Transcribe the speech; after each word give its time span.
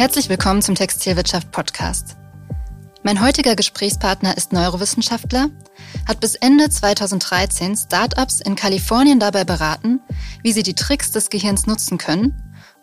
Herzlich 0.00 0.30
willkommen 0.30 0.62
zum 0.62 0.76
Textilwirtschaft 0.76 1.52
Podcast. 1.52 2.16
Mein 3.02 3.20
heutiger 3.20 3.54
Gesprächspartner 3.54 4.34
ist 4.34 4.50
Neurowissenschaftler, 4.50 5.50
hat 6.08 6.20
bis 6.20 6.36
Ende 6.36 6.70
2013 6.70 7.76
Startups 7.76 8.40
in 8.40 8.56
Kalifornien 8.56 9.20
dabei 9.20 9.44
beraten, 9.44 10.00
wie 10.42 10.52
sie 10.52 10.62
die 10.62 10.72
Tricks 10.72 11.10
des 11.10 11.28
Gehirns 11.28 11.66
nutzen 11.66 11.98
können 11.98 12.32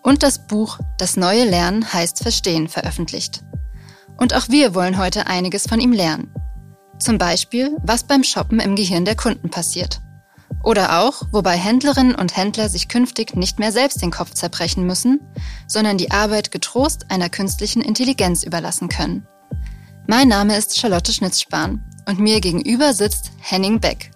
und 0.04 0.22
das 0.22 0.46
Buch 0.46 0.78
Das 1.00 1.18
neue 1.18 1.46
Lernen 1.46 1.92
heißt 1.92 2.20
Verstehen 2.20 2.68
veröffentlicht. 2.68 3.44
Und 4.18 4.36
auch 4.36 4.50
wir 4.50 4.76
wollen 4.76 5.00
heute 5.00 5.26
einiges 5.26 5.66
von 5.66 5.80
ihm 5.80 5.94
lernen. 5.94 6.32
Zum 7.00 7.18
Beispiel, 7.18 7.76
was 7.82 8.04
beim 8.04 8.24
Shoppen 8.24 8.60
im 8.60 8.76
Gehirn 8.76 9.06
der 9.06 9.16
Kunden 9.16 9.50
passiert. 9.50 10.02
Oder 10.64 11.00
auch, 11.00 11.24
wobei 11.32 11.56
Händlerinnen 11.58 12.16
und 12.16 12.36
Händler 12.36 12.70
sich 12.70 12.88
künftig 12.88 13.36
nicht 13.36 13.60
mehr 13.60 13.72
selbst 13.72 14.02
den 14.02 14.12
Kopf 14.12 14.34
zerbrechen 14.34 14.86
müssen, 14.86 15.22
sondern 15.68 15.98
die 15.98 16.12
Arbeit 16.12 16.52
getrost 16.52 17.06
einer 17.10 17.30
künstlichen 17.30 17.82
Intelligenz 17.82 18.44
überlassen 18.44 18.90
können. 18.90 19.28
Mein 20.08 20.28
Name 20.28 20.58
ist 20.58 20.80
Charlotte 20.80 21.14
Schnitzspahn 21.14 21.84
und 22.08 22.20
mir 22.20 22.42
gegenüber 22.42 22.94
sitzt 22.94 23.32
Henning 23.40 23.80
Beck. 23.80 24.12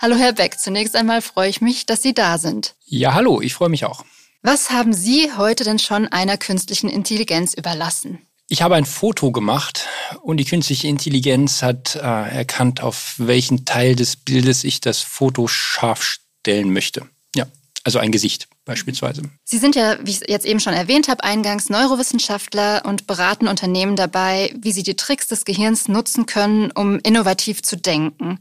Hallo 0.00 0.16
Herr 0.16 0.32
Beck, 0.32 0.58
zunächst 0.58 0.96
einmal 0.96 1.22
freue 1.22 1.48
ich 1.48 1.60
mich, 1.60 1.86
dass 1.86 2.02
Sie 2.02 2.14
da 2.14 2.38
sind. 2.38 2.74
Ja, 2.84 3.14
hallo, 3.14 3.40
ich 3.40 3.54
freue 3.54 3.70
mich 3.70 3.84
auch. 3.84 4.04
Was 4.42 4.70
haben 4.70 4.92
Sie 4.92 5.30
heute 5.36 5.64
denn 5.64 5.78
schon 5.78 6.08
einer 6.08 6.36
künstlichen 6.36 6.90
Intelligenz 6.90 7.54
überlassen? 7.54 8.18
Ich 8.48 8.62
habe 8.62 8.74
ein 8.74 8.84
Foto 8.84 9.32
gemacht 9.32 9.88
und 10.22 10.36
die 10.36 10.44
künstliche 10.44 10.88
Intelligenz 10.88 11.62
hat 11.62 11.96
äh, 11.96 12.00
erkannt, 12.00 12.82
auf 12.82 13.14
welchen 13.18 13.64
Teil 13.64 13.96
des 13.96 14.16
Bildes 14.16 14.64
ich 14.64 14.80
das 14.80 15.00
Foto 15.00 15.48
scharf 15.48 16.02
stellen 16.02 16.72
möchte. 16.72 17.06
Ja, 17.34 17.46
also 17.84 17.98
ein 17.98 18.12
Gesicht 18.12 18.48
beispielsweise. 18.64 19.22
Sie 19.44 19.58
sind 19.58 19.74
ja, 19.74 19.96
wie 20.04 20.10
ich 20.10 20.20
jetzt 20.28 20.46
eben 20.46 20.60
schon 20.60 20.74
erwähnt 20.74 21.08
habe, 21.08 21.24
eingangs 21.24 21.68
Neurowissenschaftler 21.68 22.82
und 22.84 23.06
beraten 23.06 23.48
Unternehmen 23.48 23.96
dabei, 23.96 24.54
wie 24.60 24.72
sie 24.72 24.82
die 24.82 24.96
Tricks 24.96 25.28
des 25.28 25.44
Gehirns 25.44 25.88
nutzen 25.88 26.26
können, 26.26 26.70
um 26.72 26.98
innovativ 27.00 27.62
zu 27.62 27.76
denken. 27.76 28.38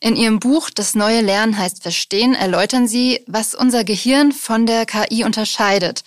In 0.00 0.14
Ihrem 0.14 0.38
Buch 0.38 0.70
Das 0.70 0.94
neue 0.94 1.22
Lernen 1.22 1.58
heißt 1.58 1.82
Verstehen 1.82 2.34
erläutern 2.34 2.86
Sie, 2.86 3.20
was 3.26 3.54
unser 3.54 3.82
Gehirn 3.82 4.30
von 4.30 4.64
der 4.64 4.86
KI 4.86 5.24
unterscheidet. 5.24 6.04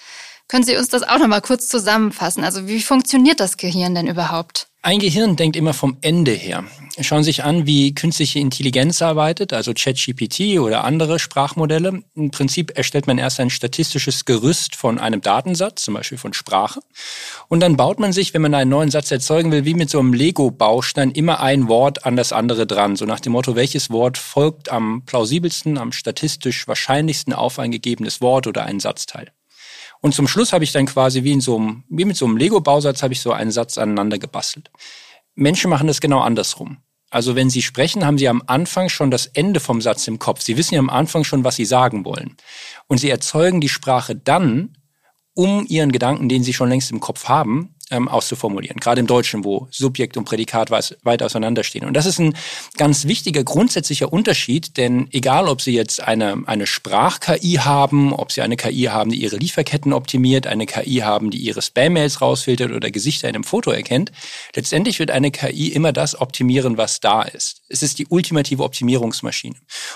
Können 0.51 0.65
Sie 0.65 0.75
uns 0.75 0.89
das 0.89 1.03
auch 1.03 1.17
noch 1.17 1.29
mal 1.29 1.39
kurz 1.39 1.69
zusammenfassen? 1.69 2.43
Also 2.43 2.67
wie 2.67 2.81
funktioniert 2.81 3.39
das 3.39 3.55
Gehirn 3.55 3.95
denn 3.95 4.05
überhaupt? 4.05 4.67
Ein 4.81 4.99
Gehirn 4.99 5.37
denkt 5.37 5.55
immer 5.55 5.73
vom 5.73 5.95
Ende 6.01 6.33
her. 6.33 6.65
Schauen 6.99 7.23
Sie 7.23 7.29
sich 7.29 7.45
an, 7.45 7.65
wie 7.65 7.95
künstliche 7.95 8.39
Intelligenz 8.39 9.01
arbeitet, 9.01 9.53
also 9.53 9.71
ChatGPT 9.73 10.59
oder 10.59 10.83
andere 10.83 11.19
Sprachmodelle. 11.19 12.03
Im 12.15 12.31
Prinzip 12.31 12.77
erstellt 12.77 13.07
man 13.07 13.17
erst 13.17 13.39
ein 13.39 13.49
statistisches 13.49 14.25
Gerüst 14.25 14.75
von 14.75 14.99
einem 14.99 15.21
Datensatz, 15.21 15.83
zum 15.83 15.93
Beispiel 15.93 16.17
von 16.17 16.33
Sprache. 16.33 16.81
Und 17.47 17.61
dann 17.61 17.77
baut 17.77 18.01
man 18.01 18.11
sich, 18.11 18.33
wenn 18.33 18.41
man 18.41 18.53
einen 18.53 18.71
neuen 18.71 18.91
Satz 18.91 19.09
erzeugen 19.09 19.53
will, 19.53 19.63
wie 19.63 19.73
mit 19.73 19.89
so 19.89 19.99
einem 19.99 20.11
Lego-Baustein 20.11 21.11
immer 21.11 21.39
ein 21.39 21.69
Wort 21.69 22.05
an 22.05 22.17
das 22.17 22.33
andere 22.33 22.67
dran. 22.67 22.97
So 22.97 23.05
nach 23.05 23.21
dem 23.21 23.31
Motto, 23.31 23.55
welches 23.55 23.89
Wort 23.89 24.17
folgt 24.17 24.69
am 24.69 25.03
plausibelsten, 25.05 25.77
am 25.77 25.93
statistisch 25.93 26.67
wahrscheinlichsten 26.67 27.31
auf 27.31 27.57
ein 27.57 27.71
gegebenes 27.71 28.19
Wort 28.19 28.47
oder 28.47 28.65
ein 28.65 28.81
Satzteil. 28.81 29.31
Und 30.01 30.15
zum 30.15 30.27
Schluss 30.27 30.51
habe 30.51 30.63
ich 30.63 30.71
dann 30.71 30.87
quasi 30.87 31.23
wie 31.23 31.31
in 31.31 31.41
so 31.41 31.57
einem, 31.57 31.83
wie 31.89 32.05
mit 32.05 32.17
so 32.17 32.25
einem 32.25 32.37
Lego-Bausatz 32.37 33.03
habe 33.03 33.13
ich 33.13 33.21
so 33.21 33.31
einen 33.31 33.51
Satz 33.51 33.77
aneinander 33.77 34.17
gebastelt. 34.17 34.71
Menschen 35.35 35.69
machen 35.69 35.87
das 35.87 36.01
genau 36.01 36.19
andersrum. 36.19 36.77
Also 37.11 37.35
wenn 37.35 37.49
sie 37.49 37.61
sprechen, 37.61 38.05
haben 38.05 38.17
sie 38.17 38.27
am 38.27 38.41
Anfang 38.47 38.89
schon 38.89 39.11
das 39.11 39.27
Ende 39.27 39.59
vom 39.59 39.81
Satz 39.81 40.07
im 40.07 40.17
Kopf. 40.17 40.41
Sie 40.41 40.57
wissen 40.57 40.75
ja 40.75 40.79
am 40.79 40.89
Anfang 40.89 41.23
schon, 41.23 41.43
was 41.43 41.57
sie 41.57 41.65
sagen 41.65 42.05
wollen. 42.05 42.37
Und 42.87 42.99
sie 42.99 43.09
erzeugen 43.09 43.61
die 43.61 43.69
Sprache 43.69 44.15
dann, 44.15 44.77
um 45.33 45.65
ihren 45.67 45.91
Gedanken, 45.91 46.29
den 46.29 46.43
sie 46.43 46.53
schon 46.53 46.69
längst 46.69 46.91
im 46.91 46.99
Kopf 46.99 47.27
haben, 47.27 47.75
ähm, 47.91 48.07
auszuformulieren. 48.07 48.79
Gerade 48.79 49.01
im 49.01 49.07
Deutschen, 49.07 49.43
wo 49.43 49.67
Subjekt 49.69 50.17
und 50.17 50.25
Prädikat 50.25 50.71
weit 50.71 51.23
auseinanderstehen. 51.23 51.85
Und 51.85 51.93
das 51.93 52.05
ist 52.05 52.19
ein 52.19 52.35
ganz 52.77 53.05
wichtiger 53.05 53.43
grundsätzlicher 53.43 54.11
Unterschied, 54.11 54.77
denn 54.77 55.07
egal, 55.11 55.47
ob 55.47 55.61
Sie 55.61 55.73
jetzt 55.73 56.01
eine, 56.01 56.43
eine 56.45 56.65
Sprach-KI 56.65 57.59
haben, 57.63 58.13
ob 58.13 58.31
Sie 58.31 58.41
eine 58.41 58.57
KI 58.57 58.83
haben, 58.83 59.11
die 59.11 59.21
Ihre 59.21 59.37
Lieferketten 59.37 59.93
optimiert, 59.93 60.47
eine 60.47 60.65
KI 60.65 60.99
haben, 60.99 61.29
die 61.29 61.39
Ihre 61.39 61.61
Spam-Mails 61.61 62.21
rausfiltert 62.21 62.71
oder 62.71 62.89
Gesichter 62.91 63.29
in 63.29 63.35
einem 63.35 63.43
Foto 63.43 63.71
erkennt, 63.71 64.11
letztendlich 64.55 64.99
wird 64.99 65.11
eine 65.11 65.31
KI 65.31 65.67
immer 65.67 65.91
das 65.91 66.19
optimieren, 66.19 66.77
was 66.77 66.99
da 66.99 67.23
ist. 67.23 67.61
Es 67.69 67.83
ist 67.83 67.99
die 67.99 68.07
ultimative 68.07 68.63
Optimierungsmaschine. 68.63 69.55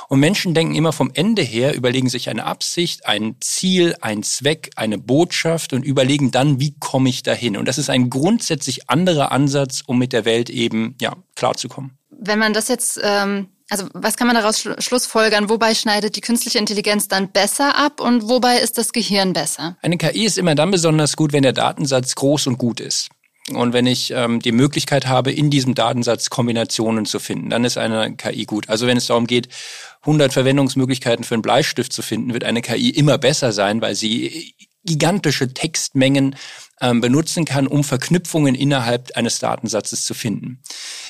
Und 0.10 0.20
Menschen 0.20 0.54
denken 0.54 0.76
immer 0.76 0.92
vom 0.92 1.12
Ende 1.14 1.42
her, 1.42 1.76
überlegen 1.76 2.10
sich 2.10 2.30
eine 2.30 2.46
Absicht, 2.46 3.06
ein 3.06 3.36
Ziel, 3.40 3.96
ein 4.02 4.24
Zweck, 4.24 4.72
eine 4.76 4.98
Botschaft 4.98 5.74
und 5.74 5.84
überlegen 5.84 6.32
dann, 6.32 6.60
wie 6.60 6.76
komme 6.80 7.10
ich 7.10 7.24
dahin. 7.24 7.58
Und 7.58 7.68
das 7.68 7.78
ist 7.78 7.85
ist 7.86 7.90
ein 7.90 8.10
grundsätzlich 8.10 8.90
anderer 8.90 9.32
Ansatz, 9.32 9.84
um 9.86 9.98
mit 9.98 10.14
der 10.14 10.26
Welt 10.26 10.50
eben 10.50 10.96
ja, 11.00 11.16
klarzukommen. 11.36 11.98
Wenn 12.10 12.40
man 12.40 12.54
das 12.54 12.68
jetzt, 12.68 13.00
ähm, 13.04 13.50
also 13.70 13.88
was 13.94 14.18
kann 14.18 14.28
man 14.28 14.36
daraus 14.36 14.60
schl 14.60 14.76
schlussfolgern? 14.82 15.50
Wobei 15.50 15.76
schneidet 15.76 16.16
die 16.16 16.22
künstliche 16.22 16.58
Intelligenz 16.58 17.08
dann 17.08 17.32
besser 17.32 17.78
ab 17.78 18.00
und 18.00 18.30
wobei 18.30 18.58
ist 18.58 18.78
das 18.78 18.92
Gehirn 18.92 19.34
besser? 19.34 19.78
Eine 19.82 19.98
KI 19.98 20.26
ist 20.26 20.38
immer 20.38 20.56
dann 20.56 20.72
besonders 20.72 21.16
gut, 21.16 21.34
wenn 21.34 21.44
der 21.44 21.54
Datensatz 21.54 22.16
groß 22.16 22.48
und 22.48 22.58
gut 22.58 22.80
ist. 22.80 23.10
Und 23.54 23.74
wenn 23.74 23.86
ich 23.86 24.12
ähm, 24.12 24.40
die 24.40 24.52
Möglichkeit 24.52 25.06
habe, 25.06 25.32
in 25.32 25.52
diesem 25.52 25.76
Datensatz 25.76 26.32
Kombinationen 26.32 27.06
zu 27.06 27.20
finden, 27.20 27.52
dann 27.52 27.64
ist 27.64 27.78
eine 27.78 28.16
KI 28.16 28.46
gut. 28.46 28.70
Also 28.70 28.88
wenn 28.88 28.98
es 28.98 29.06
darum 29.06 29.28
geht, 29.28 29.50
100 30.02 30.34
Verwendungsmöglichkeiten 30.34 31.24
für 31.24 31.36
einen 31.36 31.44
Bleistift 31.44 31.94
zu 31.94 32.02
finden, 32.02 32.34
wird 32.34 32.44
eine 32.44 32.62
KI 32.62 32.90
immer 32.90 33.20
besser 33.20 33.52
sein, 33.52 33.82
weil 33.82 33.94
sie 33.94 34.56
gigantische 34.86 35.54
Textmengen 35.54 36.36
ähm, 36.82 37.02
benutzen 37.02 37.46
kann, 37.46 37.68
um 37.68 37.84
Verknüpfungen 37.84 38.54
innerhalb 38.54 39.16
eines 39.16 39.40
Datensatzes 39.40 40.06
zu 40.06 40.14
finden. 40.14 40.60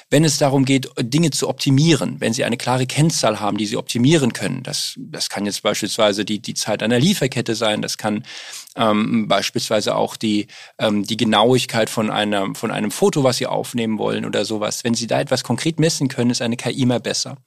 Wenn 0.10 0.24
es 0.24 0.38
darum 0.38 0.64
geht, 0.64 0.90
Dinge 1.00 1.32
zu 1.32 1.50
optimieren, 1.50 2.18
wenn 2.20 2.34
Sie 2.34 2.44
eine 2.44 2.58
klare 2.58 2.86
Kennzahl 2.86 3.40
haben, 3.40 3.58
die 3.58 3.66
Sie 3.66 3.78
optimieren 3.78 4.34
können, 4.34 4.62
das, 4.62 4.94
das 4.98 5.30
kann 5.30 5.46
jetzt 5.46 5.64
beispielsweise 5.64 6.24
die, 6.24 6.40
die 6.40 6.54
Zeit 6.54 6.84
einer 6.84 7.00
Lieferkette 7.00 7.56
sein, 7.56 7.82
das 7.82 7.98
kann 7.98 8.24
ähm, 8.76 9.28
beispielsweise 9.28 9.96
auch 9.96 10.16
die, 10.16 10.48
ähm, 10.78 11.04
die 11.04 11.18
Genauigkeit 11.18 11.90
von, 11.90 12.12
einer, 12.12 12.54
von 12.54 12.70
einem 12.70 12.92
Foto, 12.92 13.24
was 13.24 13.38
Sie 13.38 13.48
aufnehmen 13.48 13.98
wollen 13.98 14.26
oder 14.26 14.46
sowas. 14.46 14.84
Wenn 14.84 14.94
Sie 14.94 15.08
da 15.08 15.20
etwas 15.20 15.44
konkret 15.44 15.80
messen 15.80 16.08
können, 16.08 16.30
ist 16.30 16.44
eine 16.44 16.58
KI 16.58 16.84
immer 16.84 17.00
besser. 17.00 17.38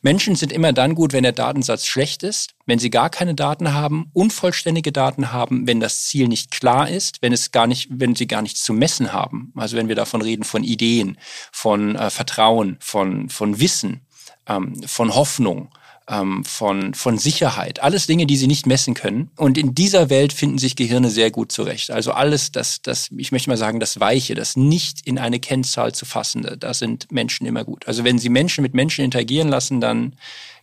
Menschen 0.00 0.36
sind 0.36 0.52
immer 0.52 0.72
dann 0.72 0.94
gut, 0.94 1.12
wenn 1.12 1.22
der 1.22 1.32
Datensatz 1.32 1.86
schlecht 1.86 2.22
ist, 2.22 2.54
wenn 2.66 2.78
sie 2.78 2.90
gar 2.90 3.10
keine 3.10 3.34
Daten 3.34 3.72
haben, 3.72 4.10
unvollständige 4.12 4.92
Daten 4.92 5.32
haben, 5.32 5.66
wenn 5.66 5.80
das 5.80 6.04
Ziel 6.04 6.28
nicht 6.28 6.50
klar 6.50 6.88
ist, 6.88 7.20
wenn 7.22 7.32
es 7.32 7.50
gar 7.50 7.66
nicht, 7.66 7.88
wenn 7.90 8.14
sie 8.14 8.26
gar 8.26 8.42
nichts 8.42 8.62
zu 8.62 8.72
messen 8.72 9.12
haben. 9.12 9.52
Also 9.56 9.76
wenn 9.76 9.88
wir 9.88 9.96
davon 9.96 10.22
reden 10.22 10.44
von 10.44 10.64
Ideen, 10.64 11.18
von 11.52 11.96
äh, 11.96 12.10
Vertrauen, 12.10 12.76
von, 12.80 13.28
von 13.28 13.60
Wissen, 13.60 14.06
ähm, 14.46 14.80
von 14.86 15.14
Hoffnung, 15.14 15.70
ähm, 16.08 16.44
von, 16.44 16.94
von 16.94 17.18
Sicherheit. 17.18 17.82
Alles 17.82 18.06
Dinge, 18.06 18.26
die 18.26 18.36
sie 18.36 18.46
nicht 18.46 18.66
messen 18.66 18.94
können. 18.94 19.30
Und 19.36 19.58
in 19.58 19.74
dieser 19.74 20.10
Welt 20.10 20.32
finden 20.32 20.58
sich 20.58 20.76
Gehirne 20.76 21.10
sehr 21.10 21.30
gut 21.30 21.52
zurecht. 21.52 21.90
Also 21.90 22.12
alles, 22.12 22.50
das, 22.52 22.82
das, 22.82 23.10
ich 23.16 23.32
möchte 23.32 23.50
mal 23.50 23.56
sagen, 23.56 23.80
das 23.80 24.00
Weiche, 24.00 24.34
das 24.34 24.56
nicht 24.56 25.06
in 25.06 25.18
eine 25.18 25.38
Kennzahl 25.38 25.94
zu 25.94 26.06
fassende, 26.06 26.56
da 26.56 26.74
sind 26.74 27.12
Menschen 27.12 27.46
immer 27.46 27.64
gut. 27.64 27.86
Also 27.86 28.04
wenn 28.04 28.18
sie 28.18 28.30
Menschen 28.30 28.62
mit 28.62 28.74
Menschen 28.74 29.04
interagieren 29.04 29.48
lassen, 29.48 29.80
dann 29.80 30.14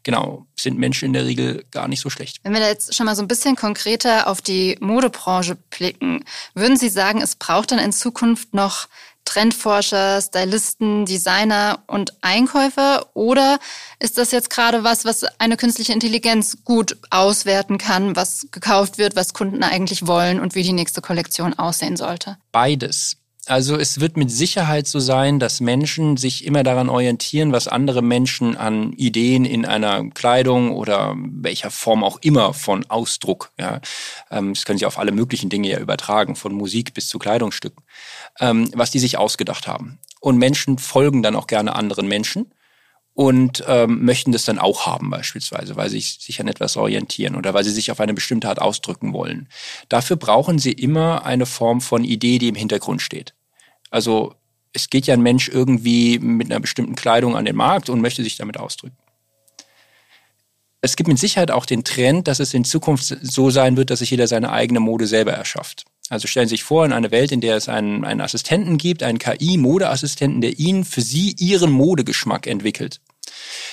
genau, 0.04 0.46
sind 0.56 0.78
Menschen 0.78 1.06
in 1.06 1.14
der 1.14 1.26
Regel 1.26 1.66
gar 1.72 1.88
nicht 1.88 2.00
so 2.00 2.10
schlecht. 2.10 2.40
Wenn 2.44 2.54
wir 2.54 2.60
da 2.62 2.68
jetzt 2.68 2.96
schon 2.96 3.06
mal 3.06 3.16
so 3.16 3.22
ein 3.22 3.28
bisschen 3.28 3.56
konkreter 3.56 4.28
auf 4.28 4.42
die 4.42 4.78
Modebranche 4.80 5.58
blicken, 5.70 6.24
würden 6.54 6.78
Sie 6.78 6.90
sagen, 6.90 7.22
es 7.22 7.36
braucht 7.36 7.72
dann 7.72 7.80
in 7.80 7.92
Zukunft 7.92 8.54
noch 8.54 8.88
Trendforscher, 9.26 10.22
Stylisten, 10.22 11.06
Designer 11.06 11.84
und 11.88 12.14
Einkäufer? 12.22 13.08
Oder 13.14 13.60
ist 14.00 14.18
das 14.18 14.32
jetzt 14.32 14.50
gerade 14.50 14.84
was, 14.84 15.04
was 15.04 15.26
eine 15.40 15.58
künstliche 15.58 15.94
Intelligenz 15.94 16.58
gut 16.64 16.98
auswerten 17.10 17.78
kann, 17.78 18.16
was 18.16 18.48
gekauft 18.52 18.98
wird, 18.98 19.16
was 19.16 19.34
Kunden 19.34 19.64
eigentlich 19.64 20.08
wollen 20.08 20.40
und 20.40 20.56
wie 20.56 20.64
die 20.64 20.74
nächste 20.74 21.02
Kollektion 21.02 21.54
aussehen 21.54 21.98
sollte? 21.98 22.38
Beides. 22.52 23.18
Also 23.48 23.78
es 23.78 24.00
wird 24.00 24.18
mit 24.18 24.32
Sicherheit 24.32 24.88
so 24.88 25.00
sein, 25.00 25.40
dass 25.40 25.62
Menschen 25.62 26.18
sich 26.18 26.46
immer 26.46 26.64
daran 26.64 26.90
orientieren, 26.90 27.52
was 27.52 27.68
andere 27.68 28.02
Menschen 28.02 28.58
an 28.58 28.94
Ideen 28.94 29.46
in 29.46 29.66
einer 29.66 30.10
Kleidung 30.10 30.72
oder 30.72 31.16
welcher 31.16 31.70
Form 31.70 32.04
auch 32.04 32.18
immer 32.22 32.54
von 32.56 32.90
Ausdruck, 32.90 33.52
ja, 33.60 33.82
ähm, 34.32 34.54
das 34.54 34.66
können 34.66 34.80
sie 34.80 34.88
auf 34.88 34.98
alle 34.98 35.12
möglichen 35.12 35.50
Dinge 35.50 35.70
ja 35.70 35.80
übertragen, 35.80 36.36
von 36.36 36.54
Musik 36.54 36.96
bis 36.96 37.08
zu 37.08 37.20
Kleidungsstücken, 37.20 37.84
ähm, 38.40 38.72
was 38.74 38.90
die 38.90 39.00
sich 39.00 39.20
ausgedacht 39.20 39.68
haben. 39.68 40.00
Und 40.20 40.38
Menschen 40.38 40.80
folgen 40.80 41.22
dann 41.22 41.36
auch 41.36 41.46
gerne 41.46 41.76
anderen 41.76 42.08
Menschen 42.08 42.52
und 43.16 43.64
ähm, 43.66 44.04
möchten 44.04 44.34
das 44.34 44.44
dann 44.44 44.60
auch 44.60 44.86
haben 44.86 45.10
beispielsweise, 45.10 45.78
weil 45.78 45.90
sie 45.90 46.02
sich 46.02 46.40
an 46.42 46.50
etwas 46.50 46.76
orientieren 46.76 47.36
oder 47.36 47.54
weil 47.54 47.64
sie 47.64 47.72
sich 47.72 47.90
auf 47.90 48.02
eine 48.02 48.14
bestimmte 48.14 48.50
Art 48.50 48.62
ausdrücken 48.62 49.14
wollen. 49.14 49.48
Dafür 49.88 50.18
brauchen 50.18 50.60
sie 50.60 50.74
immer 50.74 51.26
eine 51.26 51.46
Form 51.46 51.80
von 51.80 52.04
Idee, 52.04 52.40
die 52.40 52.50
im 52.50 52.56
Hintergrund 52.56 53.02
steht. 53.02 53.34
Also 53.90 54.36
es 54.74 54.90
geht 54.90 55.08
ja 55.08 55.14
ein 55.14 55.22
Mensch 55.22 55.48
irgendwie 55.48 56.20
mit 56.20 56.52
einer 56.52 56.60
bestimmten 56.60 56.96
Kleidung 56.96 57.38
an 57.38 57.46
den 57.46 57.56
Markt 57.56 57.90
und 57.90 58.02
möchte 58.02 58.22
sich 58.22 58.36
damit 58.36 58.58
ausdrücken. 58.58 58.98
Es 60.82 60.98
gibt 60.98 61.08
mit 61.08 61.18
Sicherheit 61.18 61.52
auch 61.52 61.66
den 61.66 61.86
Trend, 61.86 62.28
dass 62.28 62.42
es 62.42 62.54
in 62.54 62.66
Zukunft 62.66 63.18
so 63.22 63.50
sein 63.50 63.78
wird, 63.78 63.90
dass 63.90 64.00
sich 64.00 64.12
jeder 64.12 64.28
seine 64.28 64.52
eigene 64.52 64.82
Mode 64.82 65.08
selber 65.08 65.32
erschafft. 65.32 65.86
Also 66.10 66.28
stellen 66.28 66.48
Sie 66.48 66.54
sich 66.54 66.64
vor, 66.64 66.86
in 66.86 66.94
einer 66.94 67.12
Welt, 67.12 67.32
in 67.32 67.42
der 67.42 67.58
es 67.58 67.68
einen, 67.68 68.06
einen 68.06 68.22
Assistenten 68.22 68.78
gibt, 68.78 69.02
einen 69.02 69.18
KI-Modeassistenten, 69.18 70.42
der 70.42 70.60
Ihnen 70.60 70.86
für 70.86 71.02
Sie 71.02 71.36
Ihren 71.40 71.72
Modegeschmack 71.72 72.48
entwickelt. 72.48 73.02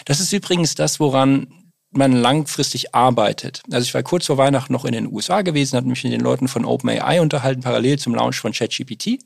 Das 0.06 0.20
ist 0.20 0.32
übrigens 0.32 0.74
das, 0.74 0.98
woran 0.98 1.62
man 1.90 2.12
langfristig 2.12 2.94
arbeitet. 2.94 3.62
Also 3.70 3.84
ich 3.84 3.94
war 3.94 4.02
kurz 4.02 4.26
vor 4.26 4.38
Weihnachten 4.38 4.72
noch 4.72 4.86
in 4.86 4.92
den 4.92 5.12
USA 5.12 5.42
gewesen, 5.42 5.76
habe 5.76 5.88
mich 5.88 6.02
mit 6.04 6.12
den 6.12 6.22
Leuten 6.22 6.48
von 6.48 6.64
OpenAI 6.64 7.20
unterhalten, 7.20 7.60
parallel 7.60 7.98
zum 7.98 8.14
Launch 8.14 8.40
von 8.40 8.52
ChatGPT. 8.52 9.18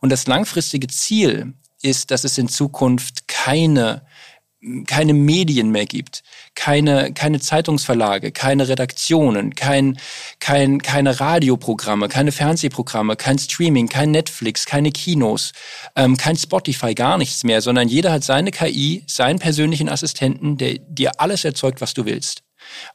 Und 0.00 0.10
das 0.10 0.26
langfristige 0.28 0.86
Ziel 0.86 1.54
ist, 1.82 2.12
dass 2.12 2.22
es 2.22 2.38
in 2.38 2.48
Zukunft 2.48 3.26
keine 3.26 4.06
keine 4.86 5.14
Medien 5.14 5.70
mehr 5.70 5.86
gibt, 5.86 6.22
keine, 6.54 7.12
keine 7.12 7.40
Zeitungsverlage, 7.40 8.32
keine 8.32 8.68
Redaktionen, 8.68 9.54
kein, 9.54 9.98
kein, 10.40 10.80
keine 10.80 11.20
Radioprogramme, 11.20 12.08
keine 12.08 12.32
Fernsehprogramme, 12.32 13.16
kein 13.16 13.38
Streaming, 13.38 13.88
kein 13.88 14.10
Netflix, 14.10 14.66
keine 14.66 14.90
Kinos, 14.92 15.52
ähm, 15.96 16.16
kein 16.16 16.36
Spotify, 16.36 16.94
gar 16.94 17.18
nichts 17.18 17.44
mehr, 17.44 17.60
sondern 17.60 17.88
jeder 17.88 18.12
hat 18.12 18.24
seine 18.24 18.50
KI, 18.50 19.04
seinen 19.06 19.38
persönlichen 19.38 19.88
Assistenten, 19.88 20.56
der 20.56 20.78
dir 20.78 21.20
alles 21.20 21.44
erzeugt, 21.44 21.80
was 21.80 21.94
du 21.94 22.04
willst. 22.04 22.42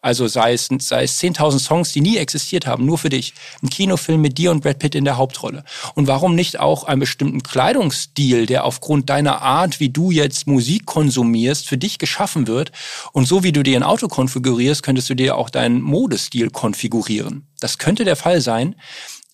Also 0.01 0.27
sei 0.27 0.53
es, 0.53 0.69
sei 0.79 1.03
es 1.03 1.19
10.000 1.19 1.59
Songs, 1.59 1.91
die 1.91 2.01
nie 2.01 2.17
existiert 2.17 2.67
haben, 2.67 2.85
nur 2.85 2.97
für 2.97 3.09
dich. 3.09 3.33
Ein 3.61 3.69
Kinofilm 3.69 4.21
mit 4.21 4.37
dir 4.37 4.51
und 4.51 4.61
Brad 4.61 4.79
Pitt 4.79 4.95
in 4.95 5.05
der 5.05 5.17
Hauptrolle. 5.17 5.63
Und 5.95 6.07
warum 6.07 6.35
nicht 6.35 6.59
auch 6.59 6.83
einen 6.83 6.99
bestimmten 6.99 7.43
Kleidungsstil, 7.43 8.45
der 8.45 8.65
aufgrund 8.65 9.09
deiner 9.09 9.41
Art, 9.41 9.79
wie 9.79 9.89
du 9.89 10.11
jetzt 10.11 10.47
Musik 10.47 10.85
konsumierst, 10.85 11.67
für 11.67 11.77
dich 11.77 11.99
geschaffen 11.99 12.47
wird. 12.47 12.71
Und 13.11 13.27
so 13.27 13.43
wie 13.43 13.51
du 13.51 13.63
dir 13.63 13.77
ein 13.77 13.83
Auto 13.83 14.07
konfigurierst, 14.07 14.83
könntest 14.83 15.09
du 15.09 15.15
dir 15.15 15.37
auch 15.37 15.49
deinen 15.49 15.81
Modestil 15.81 16.49
konfigurieren. 16.49 17.47
Das 17.59 17.77
könnte 17.77 18.05
der 18.05 18.15
Fall 18.15 18.41
sein. 18.41 18.75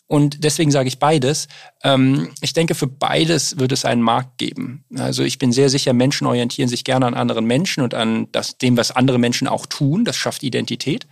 Und 0.07 0.43
deswegen 0.43 0.69
sage 0.69 0.87
ich 0.87 0.99
beides. 0.99 1.47
Ähm, 1.83 2.29
ich 2.41 2.53
denke, 2.53 2.75
für 2.75 2.87
beides 2.87 3.57
wird 3.57 3.71
es 3.71 3.85
einen 3.85 4.03
Markt 4.03 4.37
geben. 4.37 4.85
Also 4.95 5.23
ich 5.23 5.39
bin 5.39 5.51
sehr 5.51 5.69
sicher, 5.69 5.93
Menschen 5.93 6.27
orientieren 6.27 6.69
sich 6.69 6.83
gerne 6.83 7.07
an 7.07 7.15
anderen 7.15 7.45
Menschen 7.45 7.83
und 7.83 7.95
an 7.95 8.27
das, 8.31 8.57
dem, 8.59 8.77
was 8.77 8.91
andere 8.91 9.17
Menschen 9.17 9.47
auch 9.47 9.65
tun. 9.65 10.05
Das 10.05 10.15
schafft 10.15 10.43
Identität. 10.43 11.07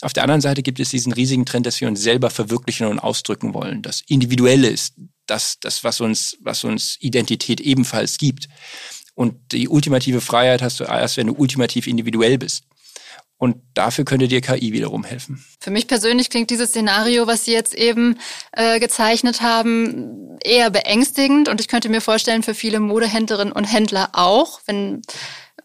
Auf 0.00 0.14
der 0.14 0.22
anderen 0.22 0.40
Seite 0.40 0.62
gibt 0.62 0.80
es 0.80 0.88
diesen 0.90 1.12
riesigen 1.12 1.44
Trend, 1.44 1.66
dass 1.66 1.80
wir 1.80 1.88
uns 1.88 2.00
selber 2.00 2.30
verwirklichen 2.30 2.86
und 2.86 3.00
ausdrücken 3.00 3.52
wollen. 3.52 3.82
Das 3.82 4.02
Individuelle 4.06 4.68
ist 4.68 4.94
das, 5.26 5.60
das 5.60 5.84
was, 5.84 6.00
uns, 6.00 6.38
was 6.40 6.64
uns 6.64 6.96
Identität 7.00 7.60
ebenfalls 7.60 8.16
gibt. 8.16 8.48
Und 9.14 9.52
die 9.52 9.68
ultimative 9.68 10.22
Freiheit 10.22 10.62
hast 10.62 10.80
du 10.80 10.84
erst, 10.84 11.18
wenn 11.18 11.26
du 11.26 11.34
ultimativ 11.34 11.86
individuell 11.86 12.38
bist. 12.38 12.64
Und 13.42 13.56
dafür 13.74 14.04
könnte 14.04 14.28
dir 14.28 14.40
KI 14.40 14.72
wiederum 14.72 15.02
helfen. 15.02 15.44
Für 15.58 15.72
mich 15.72 15.88
persönlich 15.88 16.30
klingt 16.30 16.50
dieses 16.50 16.68
Szenario, 16.68 17.26
was 17.26 17.44
Sie 17.44 17.50
jetzt 17.50 17.74
eben 17.74 18.20
äh, 18.52 18.78
gezeichnet 18.78 19.42
haben, 19.42 20.38
eher 20.44 20.70
beängstigend. 20.70 21.48
Und 21.48 21.60
ich 21.60 21.66
könnte 21.66 21.88
mir 21.88 22.00
vorstellen, 22.00 22.44
für 22.44 22.54
viele 22.54 22.78
Modehändlerinnen 22.78 23.52
und 23.52 23.64
Händler 23.64 24.10
auch, 24.12 24.60
wenn 24.66 25.02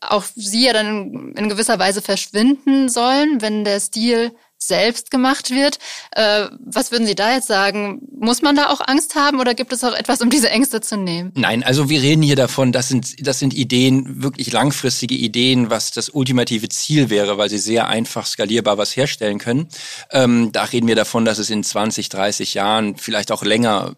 auch 0.01 0.23
sie 0.35 0.65
ja 0.65 0.73
dann 0.73 1.33
in 1.35 1.49
gewisser 1.49 1.77
Weise 1.77 2.01
verschwinden 2.01 2.89
sollen, 2.89 3.43
wenn 3.43 3.63
der 3.63 3.79
Stil 3.79 4.31
selbst 4.59 5.11
gemacht 5.11 5.51
wird. 5.51 5.77
Äh, 6.11 6.47
was 6.59 6.91
würden 6.91 7.05
Sie 7.05 7.15
da 7.15 7.33
jetzt 7.33 7.47
sagen? 7.47 8.01
Muss 8.19 8.41
man 8.41 8.55
da 8.55 8.69
auch 8.69 8.81
Angst 8.85 9.15
haben 9.15 9.39
oder 9.39 9.53
gibt 9.53 9.71
es 9.71 9.83
auch 9.83 9.93
etwas, 9.93 10.21
um 10.21 10.29
diese 10.29 10.49
Ängste 10.49 10.81
zu 10.81 10.97
nehmen? 10.97 11.31
Nein, 11.35 11.63
also 11.63 11.89
wir 11.89 12.01
reden 12.01 12.23
hier 12.23 12.35
davon, 12.35 12.71
das 12.71 12.87
sind, 12.87 13.25
das 13.25 13.39
sind 13.39 13.53
Ideen, 13.53 14.23
wirklich 14.23 14.51
langfristige 14.51 15.15
Ideen, 15.15 15.69
was 15.69 15.91
das 15.91 16.09
ultimative 16.09 16.69
Ziel 16.69 17.09
wäre, 17.09 17.37
weil 17.37 17.49
sie 17.49 17.59
sehr 17.59 17.87
einfach 17.87 18.25
skalierbar 18.25 18.77
was 18.77 18.95
herstellen 18.95 19.37
können. 19.37 19.67
Ähm, 20.11 20.51
da 20.51 20.63
reden 20.63 20.87
wir 20.87 20.95
davon, 20.95 21.25
dass 21.25 21.37
es 21.37 21.49
in 21.49 21.63
20, 21.63 22.09
30 22.09 22.53
Jahren, 22.53 22.97
vielleicht 22.97 23.31
auch 23.31 23.43
länger, 23.43 23.95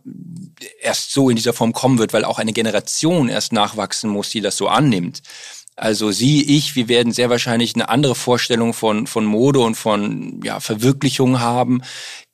erst 0.82 1.14
so 1.14 1.30
in 1.30 1.36
dieser 1.36 1.54
Form 1.54 1.74
kommen 1.74 2.00
wird, 2.00 2.14
weil 2.14 2.26
auch 2.26 2.40
eine 2.40 2.54
Generation 2.54 3.30
erst 3.30 3.54
nachwachsen 3.54 4.10
muss, 4.10 4.30
die 4.30 4.42
das 4.42 4.58
so 4.58 4.68
annimmt. 4.68 5.22
Also 5.80 6.12
sie, 6.12 6.44
ich, 6.58 6.76
wir 6.76 6.90
werden 6.90 7.14
sehr 7.14 7.30
wahrscheinlich 7.30 7.74
eine 7.74 7.88
andere 7.88 8.14
Vorstellung 8.14 8.74
von, 8.74 9.08
von 9.08 9.24
Mode 9.24 9.60
und 9.60 9.76
von 9.76 10.42
ja, 10.44 10.60
Verwirklichung 10.60 11.40
haben 11.40 11.82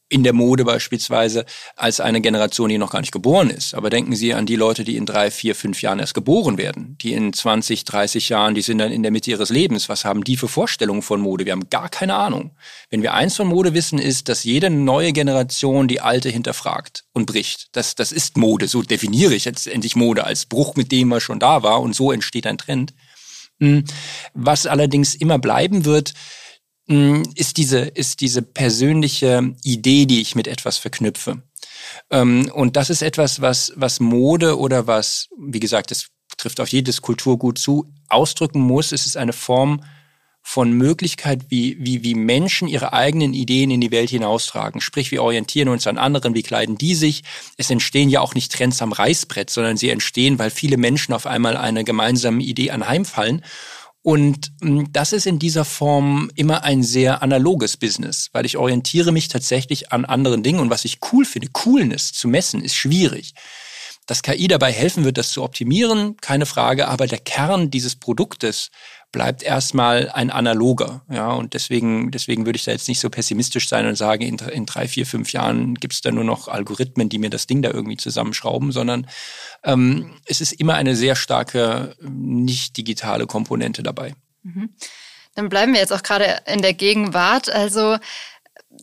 in 0.07 0.23
der 0.23 0.33
Mode 0.33 0.65
beispielsweise 0.65 1.45
als 1.75 1.99
eine 1.99 2.21
Generation, 2.21 2.69
die 2.69 2.77
noch 2.77 2.91
gar 2.91 3.01
nicht 3.01 3.11
geboren 3.11 3.49
ist. 3.49 3.73
Aber 3.75 3.89
denken 3.89 4.15
Sie 4.15 4.33
an 4.33 4.45
die 4.45 4.55
Leute, 4.55 4.83
die 4.83 4.97
in 4.97 5.05
drei, 5.05 5.29
vier, 5.29 5.55
fünf 5.55 5.81
Jahren 5.81 5.99
erst 5.99 6.13
geboren 6.13 6.57
werden, 6.57 6.95
die 7.01 7.13
in 7.13 7.33
20, 7.33 7.85
30 7.85 8.29
Jahren, 8.29 8.55
die 8.55 8.61
sind 8.61 8.77
dann 8.77 8.91
in 8.91 9.03
der 9.03 9.11
Mitte 9.11 9.31
ihres 9.31 9.49
Lebens. 9.49 9.89
Was 9.89 10.05
haben 10.05 10.23
die 10.23 10.37
für 10.37 10.47
Vorstellungen 10.47 11.01
von 11.01 11.21
Mode? 11.21 11.45
Wir 11.45 11.53
haben 11.53 11.69
gar 11.69 11.89
keine 11.89 12.15
Ahnung. 12.15 12.51
Wenn 12.89 13.01
wir 13.01 13.13
eins 13.13 13.35
von 13.35 13.47
Mode 13.47 13.73
wissen, 13.73 13.99
ist, 13.99 14.29
dass 14.29 14.43
jede 14.43 14.69
neue 14.69 15.11
Generation 15.11 15.87
die 15.87 16.01
alte 16.01 16.29
hinterfragt 16.29 17.03
und 17.13 17.25
bricht. 17.25 17.67
Das, 17.73 17.93
das 17.95 18.11
ist 18.11 18.37
Mode. 18.37 18.67
So 18.67 18.81
definiere 18.83 19.35
ich 19.35 19.45
jetzt 19.45 19.67
endlich 19.67 19.95
Mode 19.95 20.23
als 20.23 20.45
Bruch 20.45 20.75
mit 20.75 20.91
dem, 20.91 21.11
was 21.11 21.23
schon 21.23 21.39
da 21.39 21.63
war. 21.63 21.81
Und 21.81 21.95
so 21.95 22.11
entsteht 22.11 22.47
ein 22.47 22.57
Trend. 22.57 22.93
Hm, 23.59 23.85
was 24.33 24.65
allerdings 24.65 25.15
immer 25.15 25.39
bleiben 25.39 25.85
wird, 25.85 26.13
hm, 26.87 27.23
ist 27.35 27.57
diese, 27.57 27.79
ist 27.79 28.21
diese 28.21 28.41
persönliche 28.41 29.55
Idee, 29.63 30.05
die 30.05 30.21
ich 30.21 30.35
mit 30.35 30.47
etwas 30.47 30.77
verknüpfe. 30.77 31.41
Ähm, 32.11 32.51
und 32.53 32.75
das 32.75 32.89
ist 32.89 33.01
etwas, 33.01 33.41
was, 33.41 33.73
was 33.75 33.99
Mode 33.99 34.59
oder 34.59 34.87
was, 34.87 35.29
wie 35.37 35.59
gesagt, 35.59 35.91
das 35.91 36.07
trifft 36.37 36.59
auf 36.59 36.69
jedes 36.69 37.01
Kulturgut 37.01 37.57
zu, 37.57 37.85
ausdrücken 38.09 38.59
muss. 38.59 38.91
Es 38.91 39.05
ist 39.05 39.17
eine 39.17 39.33
Form 39.33 39.83
von 40.47 40.73
Möglichkeit, 40.73 41.47
wie, 41.49 41.75
wie, 41.79 42.03
wie 42.03 42.13
Menschen 42.13 42.67
ihre 42.67 42.93
eigenen 42.93 43.33
Ideen 43.33 43.71
in 43.71 43.81
die 43.81 43.89
Welt 43.89 44.11
hinaustragen. 44.11 44.79
Sprich, 44.79 45.09
wir 45.09 45.23
orientieren 45.23 45.69
uns 45.69 45.87
an 45.87 45.97
anderen, 45.97 46.35
wie 46.35 46.43
kleiden 46.43 46.77
die 46.77 46.93
sich. 46.93 47.23
Es 47.57 47.71
entstehen 47.71 48.09
ja 48.09 48.21
auch 48.21 48.35
nicht 48.35 48.51
Trends 48.51 48.79
am 48.83 48.91
Reißbrett, 48.91 49.49
sondern 49.49 49.75
sie 49.75 49.89
entstehen, 49.89 50.37
weil 50.37 50.51
viele 50.51 50.77
Menschen 50.77 51.15
auf 51.15 51.25
einmal 51.25 51.57
einer 51.57 51.83
gemeinsamen 51.83 52.41
Idee 52.41 52.69
anheimfallen. 52.69 53.43
Und 54.03 54.51
hm, 54.61 54.93
das 54.93 55.13
ist 55.13 55.25
in 55.25 55.39
dieser 55.39 55.65
Form 55.65 56.29
immer 56.35 56.63
ein 56.63 56.83
sehr 56.83 57.23
analoges 57.23 57.75
Business, 57.75 58.29
weil 58.31 58.45
ich 58.45 58.55
orientiere 58.55 59.11
mich 59.11 59.29
tatsächlich 59.29 59.91
an 59.91 60.05
anderen 60.05 60.43
Dingen. 60.43 60.59
Und 60.59 60.69
was 60.69 60.85
ich 60.85 60.99
cool 61.11 61.25
finde, 61.25 61.47
Coolness 61.51 62.13
zu 62.13 62.27
messen, 62.27 62.61
ist 62.61 62.75
schwierig. 62.75 63.33
Dass 64.05 64.21
KI 64.21 64.47
dabei 64.47 64.71
helfen 64.71 65.05
wird, 65.05 65.17
das 65.17 65.31
zu 65.31 65.41
optimieren, 65.41 66.17
keine 66.17 66.45
Frage, 66.45 66.87
aber 66.87 67.07
der 67.07 67.17
Kern 67.17 67.71
dieses 67.71 67.95
Produktes 67.95 68.69
bleibt 69.15 69.43
erstmal 69.43 70.09
ein 70.09 70.29
analoger. 70.29 71.01
Ja, 71.09 71.31
und 71.31 71.53
deswegen, 71.53 72.11
deswegen 72.11 72.45
würde 72.45 72.57
ich 72.57 72.65
da 72.65 72.73
jetzt 72.73 72.89
nicht 72.89 72.99
so 72.99 73.09
pessimistisch 73.09 73.69
sein 73.69 73.87
und 73.87 73.95
sagen, 73.95 74.23
in, 74.23 74.37
in 74.39 74.65
drei, 74.65 74.89
vier, 74.89 75.05
fünf 75.05 75.31
Jahren 75.31 75.75
gibt 75.75 75.93
es 75.93 76.01
da 76.01 76.11
nur 76.11 76.25
noch 76.25 76.49
Algorithmen, 76.49 77.07
die 77.07 77.17
mir 77.17 77.29
das 77.29 77.47
Ding 77.47 77.61
da 77.61 77.71
irgendwie 77.71 77.95
zusammenschrauben, 77.95 78.73
sondern 78.73 79.07
ähm, 79.63 80.15
es 80.25 80.41
ist 80.41 80.51
immer 80.51 80.73
eine 80.73 80.97
sehr 80.97 81.15
starke, 81.15 81.95
nicht 82.01 82.75
digitale 82.75 83.25
Komponente 83.25 83.83
dabei. 83.83 84.15
Mhm. 84.43 84.71
Dann 85.33 85.47
bleiben 85.47 85.71
wir 85.71 85.79
jetzt 85.79 85.93
auch 85.93 86.03
gerade 86.03 86.41
in 86.45 86.61
der 86.61 86.73
Gegenwart. 86.73 87.49
Also 87.49 87.97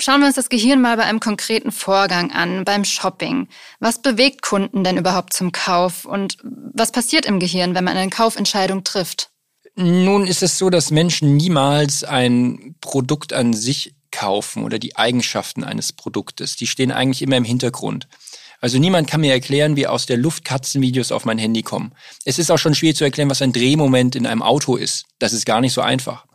Schauen 0.00 0.20
wir 0.20 0.26
uns 0.28 0.36
das 0.36 0.48
Gehirn 0.48 0.80
mal 0.80 0.96
bei 0.96 1.02
einem 1.02 1.20
konkreten 1.20 1.70
Vorgang 1.70 2.32
an, 2.32 2.64
beim 2.64 2.82
Shopping. 2.82 3.48
Was 3.78 4.00
bewegt 4.00 4.40
Kunden 4.40 4.82
denn 4.82 4.96
überhaupt 4.96 5.34
zum 5.34 5.52
Kauf 5.52 6.06
und 6.06 6.38
was 6.42 6.90
passiert 6.90 7.26
im 7.26 7.38
Gehirn, 7.38 7.74
wenn 7.74 7.84
man 7.84 7.98
eine 7.98 8.08
Kaufentscheidung 8.08 8.84
trifft? 8.84 9.31
Nun 9.74 10.26
ist 10.26 10.42
es 10.42 10.58
so, 10.58 10.68
dass 10.68 10.90
Menschen 10.90 11.36
niemals 11.36 12.04
ein 12.04 12.74
Produkt 12.80 13.32
an 13.32 13.54
sich 13.54 13.94
kaufen 14.10 14.64
oder 14.64 14.78
die 14.78 14.96
Eigenschaften 14.96 15.64
eines 15.64 15.92
Produktes. 15.92 16.56
Die 16.56 16.66
stehen 16.66 16.92
eigentlich 16.92 17.22
immer 17.22 17.38
im 17.38 17.44
Hintergrund. 17.44 18.06
Also 18.62 18.78
niemand 18.78 19.08
kann 19.08 19.20
mir 19.20 19.32
erklären, 19.32 19.74
wie 19.74 19.88
aus 19.88 20.06
der 20.06 20.16
Luft 20.16 20.44
Katzenvideos 20.44 21.10
auf 21.10 21.24
mein 21.24 21.36
Handy 21.36 21.62
kommen. 21.62 21.92
Es 22.24 22.38
ist 22.38 22.48
auch 22.48 22.58
schon 22.58 22.76
schwierig 22.76 22.96
zu 22.96 23.02
erklären, 23.02 23.28
was 23.28 23.42
ein 23.42 23.52
Drehmoment 23.52 24.14
in 24.14 24.24
einem 24.24 24.40
Auto 24.40 24.76
ist. 24.76 25.04
Das 25.18 25.32
ist 25.32 25.44
gar 25.44 25.60
nicht 25.60 25.72
so 25.72 25.80
einfach. 25.80 26.26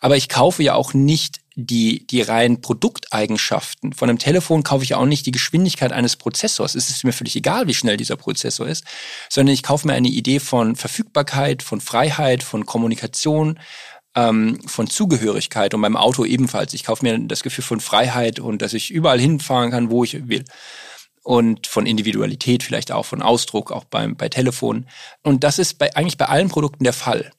Aber 0.00 0.16
ich 0.16 0.30
kaufe 0.30 0.62
ja 0.62 0.74
auch 0.74 0.94
nicht 0.94 1.40
die, 1.54 2.06
die 2.06 2.22
reinen 2.22 2.62
Produkteigenschaften. 2.62 3.92
Von 3.92 4.08
einem 4.08 4.18
Telefon 4.18 4.62
kaufe 4.62 4.84
ich 4.84 4.94
auch 4.94 5.04
nicht 5.04 5.26
die 5.26 5.32
Geschwindigkeit 5.32 5.92
eines 5.92 6.16
Prozessors. 6.16 6.74
Es 6.74 6.88
ist 6.88 7.04
mir 7.04 7.12
völlig 7.12 7.36
egal, 7.36 7.66
wie 7.66 7.74
schnell 7.74 7.98
dieser 7.98 8.16
Prozessor 8.16 8.66
ist, 8.66 8.84
sondern 9.28 9.52
ich 9.52 9.62
kaufe 9.62 9.86
mir 9.86 9.94
eine 9.94 10.08
Idee 10.08 10.40
von 10.40 10.76
Verfügbarkeit, 10.76 11.62
von 11.62 11.82
Freiheit, 11.82 12.42
von 12.42 12.64
Kommunikation, 12.64 13.60
ähm, 14.14 14.60
von 14.66 14.88
Zugehörigkeit 14.88 15.74
und 15.74 15.82
beim 15.82 15.96
Auto 15.96 16.24
ebenfalls. 16.24 16.72
Ich 16.72 16.84
kaufe 16.84 17.04
mir 17.04 17.18
das 17.18 17.42
Gefühl 17.42 17.64
von 17.64 17.80
Freiheit 17.80 18.40
und 18.40 18.62
dass 18.62 18.72
ich 18.72 18.90
überall 18.90 19.20
hinfahren 19.20 19.70
kann, 19.70 19.90
wo 19.90 20.04
ich 20.04 20.26
will. 20.26 20.44
Und 21.26 21.66
von 21.66 21.86
Individualität, 21.86 22.62
vielleicht 22.62 22.92
auch 22.92 23.04
von 23.04 23.20
Ausdruck, 23.20 23.72
auch 23.72 23.82
beim, 23.82 24.16
bei 24.16 24.28
Telefon. 24.28 24.86
Und 25.24 25.42
das 25.42 25.58
ist 25.58 25.76
bei, 25.76 25.94
eigentlich 25.96 26.18
bei 26.18 26.26
allen 26.26 26.48
Produkten 26.48 26.84
der 26.84 26.92
Fall. 26.92 27.32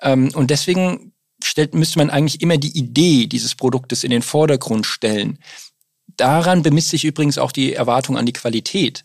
Ähm, 0.00 0.30
und 0.34 0.50
deswegen 0.50 1.12
stellt, 1.42 1.74
müsste 1.74 1.98
man 1.98 2.08
eigentlich 2.08 2.40
immer 2.40 2.56
die 2.56 2.74
Idee 2.78 3.26
dieses 3.26 3.56
Produktes 3.56 4.04
in 4.04 4.10
den 4.10 4.22
Vordergrund 4.22 4.86
stellen. 4.86 5.38
Daran 6.16 6.62
bemisst 6.62 6.88
sich 6.88 7.04
übrigens 7.04 7.36
auch 7.36 7.52
die 7.52 7.74
Erwartung 7.74 8.16
an 8.16 8.24
die 8.24 8.32
Qualität. 8.32 9.04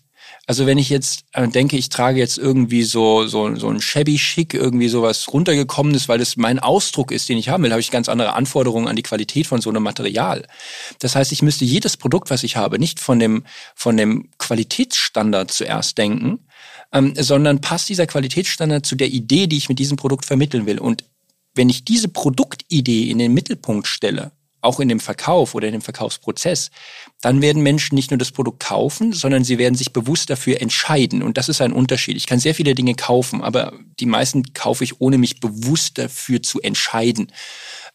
Also 0.50 0.66
wenn 0.66 0.80
ich 0.80 0.90
jetzt 0.90 1.26
äh, 1.34 1.48
denke, 1.48 1.78
ich 1.78 1.90
trage 1.90 2.18
jetzt 2.18 2.40
irgendwie 2.40 2.82
so, 2.82 3.28
so, 3.28 3.56
so 3.56 3.70
ein 3.70 3.82
shabby 3.82 4.18
schick, 4.18 4.56
irgendwie 4.56 4.90
sowas 4.90 5.32
runtergekommenes, 5.32 6.10
weil 6.10 6.18
das 6.18 6.38
mein 6.38 6.58
Ausdruck 6.58 7.12
ist, 7.12 7.30
den 7.30 7.38
ich 7.38 7.50
haben 7.50 7.62
will, 7.62 7.70
habe 7.70 7.82
ich 7.82 7.92
ganz 7.92 8.10
andere 8.10 8.34
Anforderungen 8.34 8.88
an 8.88 8.96
die 8.96 9.04
Qualität 9.04 9.46
von 9.46 9.62
so 9.62 9.70
einem 9.70 9.84
Material. 9.84 10.48
Das 11.02 11.16
heißt, 11.16 11.32
ich 11.34 11.44
müsste 11.44 11.66
jedes 11.66 11.98
Produkt, 11.98 12.32
was 12.32 12.42
ich 12.42 12.56
habe, 12.56 12.80
nicht 12.80 13.00
von 13.00 13.20
dem, 13.20 13.44
von 13.76 13.96
dem 13.96 14.32
Qualitätsstandard 14.40 15.52
zuerst 15.52 16.00
denken, 16.00 16.40
ähm, 16.94 17.14
sondern 17.16 17.62
passt 17.62 17.88
dieser 17.90 18.08
Qualitätsstandard 18.08 18.88
zu 18.88 18.96
der 18.96 19.10
Idee, 19.10 19.46
die 19.46 19.58
ich 19.58 19.70
mit 19.70 19.78
diesem 19.78 19.98
Produkt 19.98 20.26
vermitteln 20.26 20.66
will. 20.66 20.80
Und 20.80 21.04
wenn 21.54 21.70
ich 21.70 21.86
diese 21.86 22.08
Produktidee 22.08 23.12
in 23.12 23.20
den 23.20 23.36
Mittelpunkt 23.36 23.86
stelle, 23.86 24.32
auch 24.62 24.80
in 24.80 24.90
dem 24.90 25.00
Verkauf 25.00 25.56
oder 25.56 25.68
in 25.68 25.74
dem 25.74 25.82
Verkaufsprozess, 25.82 26.72
dann 27.22 27.42
werden 27.42 27.64
Menschen 27.64 27.96
nicht 27.96 28.12
nur 28.12 28.18
das 28.18 28.32
Produkt 28.32 28.62
kaufen, 28.62 29.14
sondern 29.14 29.44
sie 29.44 29.58
werden 29.58 29.76
sich 29.76 29.94
bewusst 29.94 30.30
dafür 30.30 30.62
entscheiden. 30.62 31.24
Und 31.24 31.38
das 31.38 31.50
ist 31.50 31.62
ein 31.62 31.74
Unterschied. 31.74 32.18
Ich 32.18 32.28
kann 32.28 32.40
sehr 32.40 32.56
viele 32.56 32.76
Dinge 32.76 32.96
kaufen, 32.96 33.42
aber 33.42 33.74
die 34.00 34.06
meisten 34.06 34.54
kaufe 34.54 34.84
ich, 34.84 35.02
ohne 35.02 35.18
mich 35.18 35.40
bewusst 35.40 35.98
dafür 35.98 36.42
zu 36.44 36.62
entscheiden. 36.62 37.32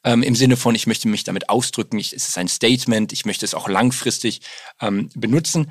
Ähm, 0.05 0.23
Im 0.23 0.35
Sinne 0.35 0.57
von, 0.57 0.75
ich 0.75 0.87
möchte 0.87 1.09
mich 1.09 1.25
damit 1.25 1.49
ausdrücken, 1.49 1.99
ich, 1.99 2.13
es 2.13 2.29
ist 2.29 2.39
ein 2.39 2.49
Statement, 2.49 3.13
ich 3.13 3.25
möchte 3.25 3.45
es 3.45 3.55
auch 3.55 3.69
langfristig 3.69 4.41
ähm, 4.81 5.11
benutzen. 5.15 5.71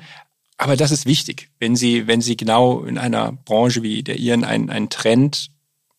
Aber 0.56 0.76
das 0.76 0.92
ist 0.92 1.06
wichtig. 1.06 1.50
Wenn 1.58 1.76
Sie, 1.76 2.06
wenn 2.06 2.20
Sie 2.20 2.36
genau 2.36 2.84
in 2.84 2.98
einer 2.98 3.32
Branche 3.32 3.82
wie 3.82 4.02
der 4.02 4.16
Ihren 4.16 4.44
einen, 4.44 4.70
einen 4.70 4.88
Trend 4.88 5.50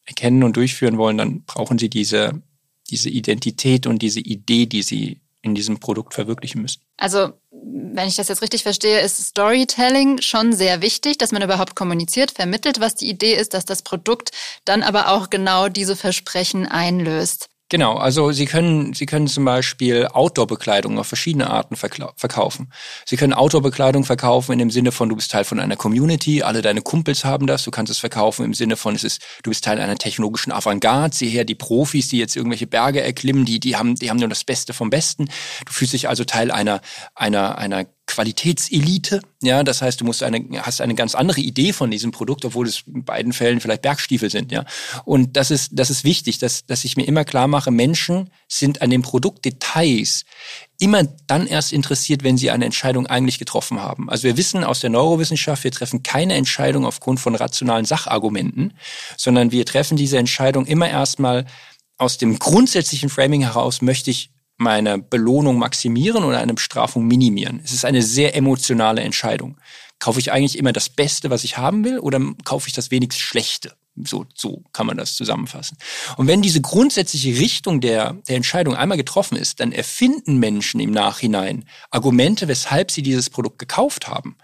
erkennen 0.05 0.43
und 0.43 0.55
durchführen 0.55 0.97
wollen, 0.97 1.17
dann 1.17 1.43
brauchen 1.43 1.77
Sie 1.77 1.89
diese 1.89 2.41
diese 2.89 3.09
Identität 3.09 3.87
und 3.87 4.01
diese 4.01 4.19
Idee, 4.19 4.65
die 4.65 4.83
sie 4.83 5.21
in 5.41 5.53
diesem 5.53 5.79
Produkt 5.79 6.13
verwirklichen 6.15 6.61
müssen. 6.61 6.81
Also, 6.97 7.33
wenn 7.51 8.07
ich 8.07 8.15
das 8.15 8.29
jetzt 8.29 8.41
richtig 8.41 8.63
verstehe, 8.63 8.99
ist 9.01 9.17
Storytelling 9.17 10.21
schon 10.21 10.53
sehr 10.53 10.81
wichtig, 10.81 11.17
dass 11.17 11.31
man 11.31 11.43
überhaupt 11.43 11.75
kommuniziert, 11.75 12.31
vermittelt, 12.31 12.79
was 12.79 12.95
die 12.95 13.09
Idee 13.09 13.35
ist, 13.35 13.53
dass 13.53 13.65
das 13.65 13.83
Produkt 13.83 14.31
dann 14.65 14.81
aber 14.81 15.09
auch 15.09 15.29
genau 15.29 15.69
diese 15.69 15.95
Versprechen 15.95 16.65
einlöst. 16.65 17.49
Genau, 17.75 17.97
also 17.97 18.31
Sie 18.31 18.45
können, 18.45 18.93
Sie 18.93 19.05
können 19.05 19.27
zum 19.27 19.43
Beispiel 19.43 20.07
Outdoor-Bekleidung 20.07 20.97
auf 20.97 21.07
verschiedene 21.07 21.49
Arten 21.49 21.75
verkaufen. 21.75 22.71
Sie 23.03 23.17
können 23.17 23.33
Outdoor-Bekleidung 23.33 24.05
verkaufen 24.05 24.53
in 24.53 24.59
dem 24.59 24.71
Sinne 24.71 24.93
von, 24.93 25.09
du 25.09 25.17
bist 25.17 25.29
Teil 25.29 25.43
von 25.43 25.59
einer 25.59 25.75
Community, 25.75 26.41
alle 26.41 26.61
deine 26.61 26.81
Kumpels 26.81 27.25
haben 27.25 27.47
das. 27.47 27.65
Du 27.65 27.71
kannst 27.71 27.91
es 27.91 27.97
verkaufen 27.97 28.45
im 28.45 28.53
Sinne 28.53 28.77
von, 28.77 28.95
es 28.95 29.03
ist, 29.03 29.21
du 29.43 29.51
bist 29.51 29.65
Teil 29.65 29.81
einer 29.81 29.97
technologischen 29.97 30.53
Avantgarde. 30.53 31.13
Sieh 31.13 31.27
her, 31.27 31.43
die 31.43 31.53
Profis, 31.53 32.07
die 32.07 32.17
jetzt 32.17 32.37
irgendwelche 32.37 32.65
Berge 32.65 33.01
erklimmen, 33.01 33.43
die, 33.43 33.59
die 33.59 33.75
haben, 33.75 33.95
die 33.95 34.09
haben 34.09 34.19
nur 34.19 34.29
das 34.29 34.45
Beste 34.45 34.71
vom 34.71 34.89
Besten. 34.89 35.25
Du 35.65 35.73
fühlst 35.73 35.91
dich 35.91 36.07
also 36.07 36.23
Teil 36.23 36.51
einer, 36.51 36.79
einer, 37.13 37.57
einer 37.57 37.85
Qualitätselite. 38.07 39.21
Ja, 39.41 39.63
das 39.63 39.81
heißt, 39.81 39.99
du 39.99 40.05
musst 40.05 40.21
eine, 40.21 40.45
hast 40.61 40.79
eine 40.81 40.95
ganz 40.95 41.15
andere 41.15 41.41
Idee 41.41 41.73
von 41.73 41.89
diesem 41.89 42.11
Produkt, 42.11 42.45
obwohl 42.45 42.67
es 42.67 42.83
in 42.87 43.03
beiden 43.03 43.33
Fällen 43.33 43.59
vielleicht 43.59 43.81
Bergstiefel 43.81 44.29
sind. 44.29 44.51
Ja, 44.51 44.65
und 45.05 45.35
das 45.35 45.51
ist, 45.51 45.71
das 45.73 45.89
ist 45.89 46.03
wichtig, 46.03 46.37
dass, 46.37 46.65
dass 46.65 46.85
ich 46.85 46.97
mir 46.97 47.07
immer 47.07 47.25
klar 47.25 47.47
mache, 47.47 47.71
Menschen 47.71 48.29
sind 48.47 48.81
an 48.81 48.89
den 48.89 49.01
Produktdetails 49.01 50.25
immer 50.79 51.03
dann 51.03 51.47
erst 51.47 51.73
interessiert, 51.73 52.23
wenn 52.23 52.37
sie 52.37 52.51
eine 52.51 52.65
Entscheidung 52.65 53.07
eigentlich 53.07 53.39
getroffen 53.39 53.81
haben. 53.81 54.09
Also 54.09 54.23
wir 54.23 54.37
wissen 54.37 54.63
aus 54.63 54.81
der 54.81 54.89
Neurowissenschaft, 54.89 55.63
wir 55.63 55.71
treffen 55.71 56.03
keine 56.03 56.35
Entscheidung 56.35 56.85
aufgrund 56.85 57.19
von 57.19 57.33
rationalen 57.35 57.85
Sachargumenten, 57.85 58.73
sondern 59.17 59.51
wir 59.51 59.65
treffen 59.65 59.97
diese 59.97 60.17
Entscheidung 60.17 60.65
immer 60.65 60.89
erstmal 60.89 61.45
aus 61.97 62.17
dem 62.17 62.37
grundsätzlichen 62.39 63.09
Framing 63.09 63.41
heraus, 63.41 63.81
möchte 63.81 64.11
ich 64.11 64.31
meine 64.57 64.97
Belohnung 64.97 65.57
maximieren 65.57 66.23
oder 66.23 66.39
eine 66.39 66.53
Bestrafung 66.53 67.05
minimieren. 67.05 67.61
Es 67.63 67.73
ist 67.73 67.85
eine 67.85 68.01
sehr 68.01 68.35
emotionale 68.35 69.01
Entscheidung. 69.01 69.57
Kaufe 69.99 70.19
ich 70.19 70.31
eigentlich 70.31 70.57
immer 70.57 70.73
das 70.73 70.89
Beste, 70.89 71.29
was 71.29 71.43
ich 71.43 71.57
haben 71.57 71.83
will, 71.83 71.99
oder 71.99 72.19
kaufe 72.43 72.67
ich 72.67 72.73
das 72.73 72.91
wenigst 72.91 73.19
Schlechte? 73.19 73.73
So, 74.03 74.25
so 74.33 74.61
kann 74.73 74.87
man 74.87 74.97
das 74.97 75.15
zusammenfassen. 75.15 75.77
Und 76.17 76.27
wenn 76.27 76.41
diese 76.41 76.59
grundsätzliche 76.59 77.39
Richtung 77.39 77.79
der, 77.79 78.13
der 78.27 78.35
Entscheidung 78.35 78.75
einmal 78.75 78.97
getroffen 78.97 79.37
ist, 79.37 79.61
dann 79.61 79.71
erfinden 79.71 80.37
Menschen 80.37 80.81
im 80.81 80.91
Nachhinein 80.91 81.63
Argumente, 81.91 82.49
weshalb 82.49 82.91
sie 82.91 83.03
dieses 83.03 83.29
Produkt 83.29 83.57
gekauft 83.57 84.09
haben. 84.09 84.35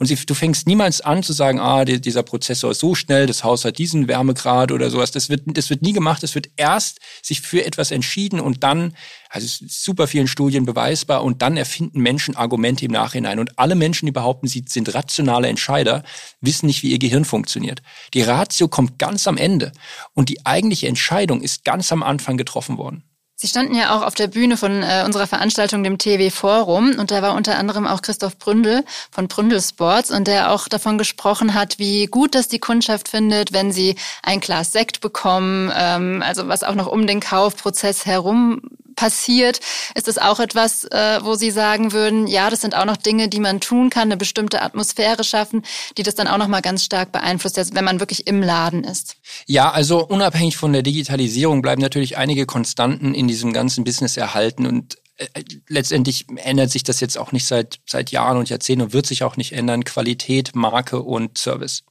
Und 0.00 0.06
sie, 0.06 0.16
du 0.16 0.32
fängst 0.32 0.66
niemals 0.66 1.02
an 1.02 1.22
zu 1.22 1.34
sagen, 1.34 1.60
ah, 1.60 1.84
die, 1.84 2.00
dieser 2.00 2.22
Prozessor 2.22 2.70
ist 2.70 2.80
so 2.80 2.94
schnell, 2.94 3.26
das 3.26 3.44
Haus 3.44 3.66
hat 3.66 3.76
diesen 3.76 4.08
Wärmegrad 4.08 4.72
oder 4.72 4.88
sowas. 4.88 5.10
Das 5.10 5.28
wird, 5.28 5.42
das 5.44 5.68
wird 5.68 5.82
nie 5.82 5.92
gemacht. 5.92 6.22
Es 6.22 6.34
wird 6.34 6.48
erst 6.56 7.00
sich 7.20 7.42
für 7.42 7.66
etwas 7.66 7.90
entschieden 7.90 8.40
und 8.40 8.64
dann, 8.64 8.96
also 9.28 9.46
super 9.68 10.06
vielen 10.06 10.26
Studien 10.26 10.64
beweisbar, 10.64 11.22
und 11.22 11.42
dann 11.42 11.58
erfinden 11.58 12.00
Menschen 12.00 12.34
Argumente 12.34 12.86
im 12.86 12.92
Nachhinein. 12.92 13.38
Und 13.38 13.58
alle 13.58 13.74
Menschen, 13.74 14.06
die 14.06 14.12
behaupten, 14.12 14.48
sie 14.48 14.64
sind 14.66 14.94
rationale 14.94 15.48
Entscheider, 15.48 16.02
wissen 16.40 16.66
nicht, 16.66 16.82
wie 16.82 16.92
ihr 16.92 16.98
Gehirn 16.98 17.26
funktioniert. 17.26 17.82
Die 18.14 18.22
Ratio 18.22 18.68
kommt 18.68 18.98
ganz 18.98 19.26
am 19.28 19.36
Ende 19.36 19.70
und 20.14 20.30
die 20.30 20.46
eigentliche 20.46 20.88
Entscheidung 20.88 21.42
ist 21.42 21.62
ganz 21.62 21.92
am 21.92 22.02
Anfang 22.02 22.38
getroffen 22.38 22.78
worden. 22.78 23.04
Sie 23.42 23.48
standen 23.48 23.74
ja 23.74 23.96
auch 23.96 24.02
auf 24.02 24.14
der 24.14 24.26
Bühne 24.26 24.58
von 24.58 24.82
äh, 24.82 25.02
unserer 25.06 25.26
Veranstaltung, 25.26 25.82
dem 25.82 25.96
TW 25.96 26.28
Forum, 26.28 26.96
und 26.98 27.10
da 27.10 27.22
war 27.22 27.34
unter 27.34 27.56
anderem 27.56 27.86
auch 27.86 28.02
Christoph 28.02 28.36
Bründel 28.36 28.84
von 29.10 29.28
Bründel 29.28 29.62
Sports. 29.62 30.10
Und 30.10 30.28
der 30.28 30.52
auch 30.52 30.68
davon 30.68 30.98
gesprochen 30.98 31.54
hat, 31.54 31.78
wie 31.78 32.04
gut 32.04 32.34
das 32.34 32.48
die 32.48 32.58
Kundschaft 32.58 33.08
findet, 33.08 33.54
wenn 33.54 33.72
sie 33.72 33.96
ein 34.22 34.40
Glas 34.40 34.72
Sekt 34.72 35.00
bekommen, 35.00 35.72
ähm, 35.74 36.22
also 36.22 36.48
was 36.48 36.62
auch 36.62 36.74
noch 36.74 36.86
um 36.86 37.06
den 37.06 37.20
Kaufprozess 37.20 38.04
herum 38.04 38.60
passiert. 39.00 39.60
Ist 39.94 40.08
es 40.08 40.18
auch 40.18 40.40
etwas, 40.40 40.84
äh, 40.84 41.20
wo 41.22 41.34
Sie 41.34 41.50
sagen 41.50 41.92
würden, 41.92 42.26
ja, 42.26 42.50
das 42.50 42.60
sind 42.60 42.76
auch 42.76 42.84
noch 42.84 42.98
Dinge, 42.98 43.30
die 43.30 43.40
man 43.40 43.58
tun 43.58 43.88
kann, 43.88 44.08
eine 44.08 44.18
bestimmte 44.18 44.60
Atmosphäre 44.60 45.24
schaffen, 45.24 45.62
die 45.96 46.02
das 46.02 46.14
dann 46.14 46.28
auch 46.28 46.36
noch 46.36 46.48
mal 46.48 46.60
ganz 46.60 46.84
stark 46.84 47.10
beeinflusst, 47.10 47.74
wenn 47.74 47.84
man 47.84 47.98
wirklich 47.98 48.26
im 48.26 48.42
Laden 48.42 48.84
ist? 48.84 49.16
Ja, 49.46 49.70
also 49.70 50.06
unabhängig 50.06 50.58
von 50.58 50.74
der 50.74 50.82
Digitalisierung 50.82 51.62
bleiben 51.62 51.80
natürlich 51.80 52.18
einige 52.18 52.44
Konstanten 52.44 53.14
in 53.14 53.26
diesem 53.26 53.54
ganzen 53.54 53.84
Business 53.84 54.18
erhalten 54.18 54.66
und 54.66 54.98
äh, 55.16 55.26
letztendlich 55.66 56.26
ändert 56.36 56.70
sich 56.70 56.82
das 56.82 57.00
jetzt 57.00 57.16
auch 57.16 57.32
nicht 57.32 57.46
seit, 57.46 57.80
seit 57.86 58.10
Jahren 58.10 58.36
und 58.36 58.50
Jahrzehnten 58.50 58.82
und 58.82 58.92
wird 58.92 59.06
sich 59.06 59.22
auch 59.22 59.38
nicht 59.38 59.52
ändern. 59.52 59.84
Qualität, 59.84 60.54
Marke 60.54 61.00
und 61.00 61.38
Service. 61.38 61.84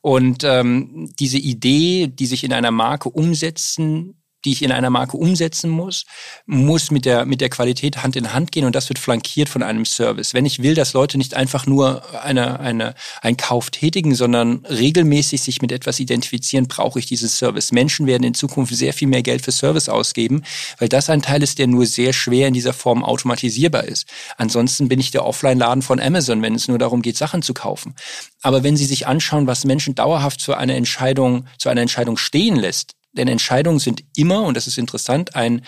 Und 0.00 0.42
ähm, 0.42 1.12
diese 1.20 1.38
Idee, 1.38 2.08
die 2.08 2.26
sich 2.26 2.42
in 2.42 2.52
einer 2.52 2.72
Marke 2.72 3.08
umsetzen 3.08 4.19
die 4.44 4.52
ich 4.52 4.62
in 4.62 4.72
einer 4.72 4.90
Marke 4.90 5.16
umsetzen 5.16 5.70
muss, 5.70 6.04
muss 6.46 6.90
mit 6.90 7.04
der, 7.04 7.26
mit 7.26 7.40
der 7.40 7.48
Qualität 7.48 8.02
Hand 8.02 8.16
in 8.16 8.32
Hand 8.32 8.52
gehen 8.52 8.64
und 8.64 8.74
das 8.74 8.88
wird 8.88 8.98
flankiert 8.98 9.48
von 9.48 9.62
einem 9.62 9.84
Service. 9.84 10.34
Wenn 10.34 10.46
ich 10.46 10.62
will, 10.62 10.74
dass 10.74 10.92
Leute 10.92 11.18
nicht 11.18 11.34
einfach 11.34 11.66
nur 11.66 12.02
eine, 12.24 12.60
eine, 12.60 12.94
einen 13.22 13.36
Kauf 13.36 13.70
tätigen, 13.70 14.14
sondern 14.14 14.64
regelmäßig 14.66 15.42
sich 15.42 15.62
mit 15.62 15.72
etwas 15.72 16.00
identifizieren, 16.00 16.68
brauche 16.68 16.98
ich 16.98 17.06
diesen 17.06 17.28
Service. 17.28 17.72
Menschen 17.72 18.06
werden 18.06 18.24
in 18.24 18.34
Zukunft 18.34 18.74
sehr 18.74 18.92
viel 18.92 19.08
mehr 19.08 19.22
Geld 19.22 19.42
für 19.42 19.52
Service 19.52 19.88
ausgeben, 19.88 20.42
weil 20.78 20.88
das 20.88 21.10
ein 21.10 21.22
Teil 21.22 21.42
ist, 21.42 21.58
der 21.58 21.66
nur 21.66 21.86
sehr 21.86 22.12
schwer 22.12 22.48
in 22.48 22.54
dieser 22.54 22.72
Form 22.72 23.04
automatisierbar 23.04 23.84
ist. 23.84 24.06
Ansonsten 24.36 24.88
bin 24.88 25.00
ich 25.00 25.10
der 25.10 25.26
Offline-Laden 25.26 25.82
von 25.82 26.00
Amazon, 26.00 26.42
wenn 26.42 26.54
es 26.54 26.68
nur 26.68 26.78
darum 26.78 27.02
geht, 27.02 27.16
Sachen 27.16 27.42
zu 27.42 27.54
kaufen. 27.54 27.94
Aber 28.42 28.62
wenn 28.62 28.76
Sie 28.76 28.86
sich 28.86 29.06
anschauen, 29.06 29.46
was 29.46 29.64
Menschen 29.64 29.94
dauerhaft 29.94 30.40
zu 30.40 30.54
einer 30.54 30.74
Entscheidung, 30.74 31.46
zu 31.58 31.68
einer 31.68 31.82
Entscheidung 31.82 32.16
stehen 32.16 32.56
lässt, 32.56 32.94
denn 33.12 33.28
Entscheidungen 33.28 33.78
sind 33.78 34.04
immer, 34.16 34.42
und 34.42 34.56
das 34.56 34.66
ist 34.66 34.78
interessant, 34.78 35.34
ein, 35.34 35.62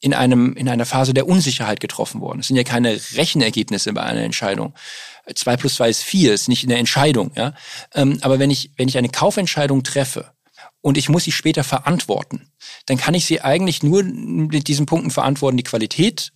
in, 0.00 0.12
einem, 0.12 0.54
in 0.54 0.68
einer 0.68 0.84
Phase 0.84 1.14
der 1.14 1.26
Unsicherheit 1.26 1.80
getroffen 1.80 2.20
worden. 2.20 2.40
Es 2.40 2.48
sind 2.48 2.56
ja 2.56 2.64
keine 2.64 3.00
Rechenergebnisse 3.14 3.92
bei 3.94 4.02
einer 4.02 4.22
Entscheidung. 4.22 4.74
Zwei 5.34 5.56
plus 5.56 5.76
zwei 5.76 5.88
ist 5.88 6.02
vier, 6.02 6.34
ist 6.34 6.48
nicht 6.48 6.64
eine 6.64 6.76
Entscheidung. 6.76 7.32
Ja? 7.34 7.54
Ähm, 7.94 8.18
aber 8.20 8.38
wenn 8.38 8.50
ich, 8.50 8.72
wenn 8.76 8.88
ich 8.88 8.98
eine 8.98 9.08
Kaufentscheidung 9.08 9.82
treffe 9.82 10.32
und 10.82 10.98
ich 10.98 11.08
muss 11.08 11.24
sie 11.24 11.32
später 11.32 11.64
verantworten, 11.64 12.50
dann 12.84 12.98
kann 12.98 13.14
ich 13.14 13.24
sie 13.24 13.40
eigentlich 13.40 13.82
nur 13.82 14.02
mit 14.02 14.68
diesen 14.68 14.84
Punkten 14.84 15.10
verantworten, 15.10 15.56
die 15.56 15.62
Qualität 15.62 16.32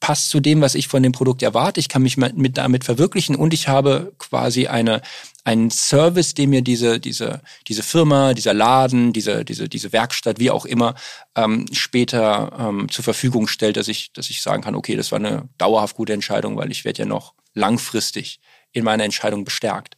passt 0.00 0.30
zu 0.30 0.40
dem, 0.40 0.60
was 0.60 0.74
ich 0.74 0.88
von 0.88 1.02
dem 1.02 1.12
Produkt 1.12 1.42
erwarte. 1.42 1.80
Ich 1.80 1.88
kann 1.88 2.02
mich 2.02 2.16
mit 2.16 2.58
damit 2.58 2.84
verwirklichen 2.84 3.34
und 3.36 3.54
ich 3.54 3.68
habe 3.68 4.14
quasi 4.18 4.66
eine, 4.66 5.02
einen 5.44 5.70
Service, 5.70 6.34
den 6.34 6.50
mir 6.50 6.62
diese, 6.62 7.00
diese, 7.00 7.40
diese 7.66 7.82
Firma, 7.82 8.34
dieser 8.34 8.54
Laden, 8.54 9.12
diese, 9.12 9.44
diese, 9.44 9.68
diese 9.68 9.92
Werkstatt, 9.92 10.38
wie 10.38 10.50
auch 10.50 10.64
immer, 10.64 10.94
ähm, 11.34 11.66
später 11.72 12.52
ähm, 12.58 12.88
zur 12.90 13.04
Verfügung 13.04 13.48
stellt, 13.48 13.76
dass 13.76 13.88
ich, 13.88 14.12
dass 14.12 14.30
ich 14.30 14.42
sagen 14.42 14.62
kann, 14.62 14.74
okay, 14.74 14.96
das 14.96 15.12
war 15.12 15.18
eine 15.18 15.48
dauerhaft 15.58 15.96
gute 15.96 16.12
Entscheidung, 16.12 16.56
weil 16.56 16.70
ich 16.70 16.84
werde 16.84 17.00
ja 17.00 17.06
noch 17.06 17.34
langfristig 17.54 18.40
in 18.72 18.84
meiner 18.84 19.04
Entscheidung 19.04 19.44
bestärkt. 19.44 19.96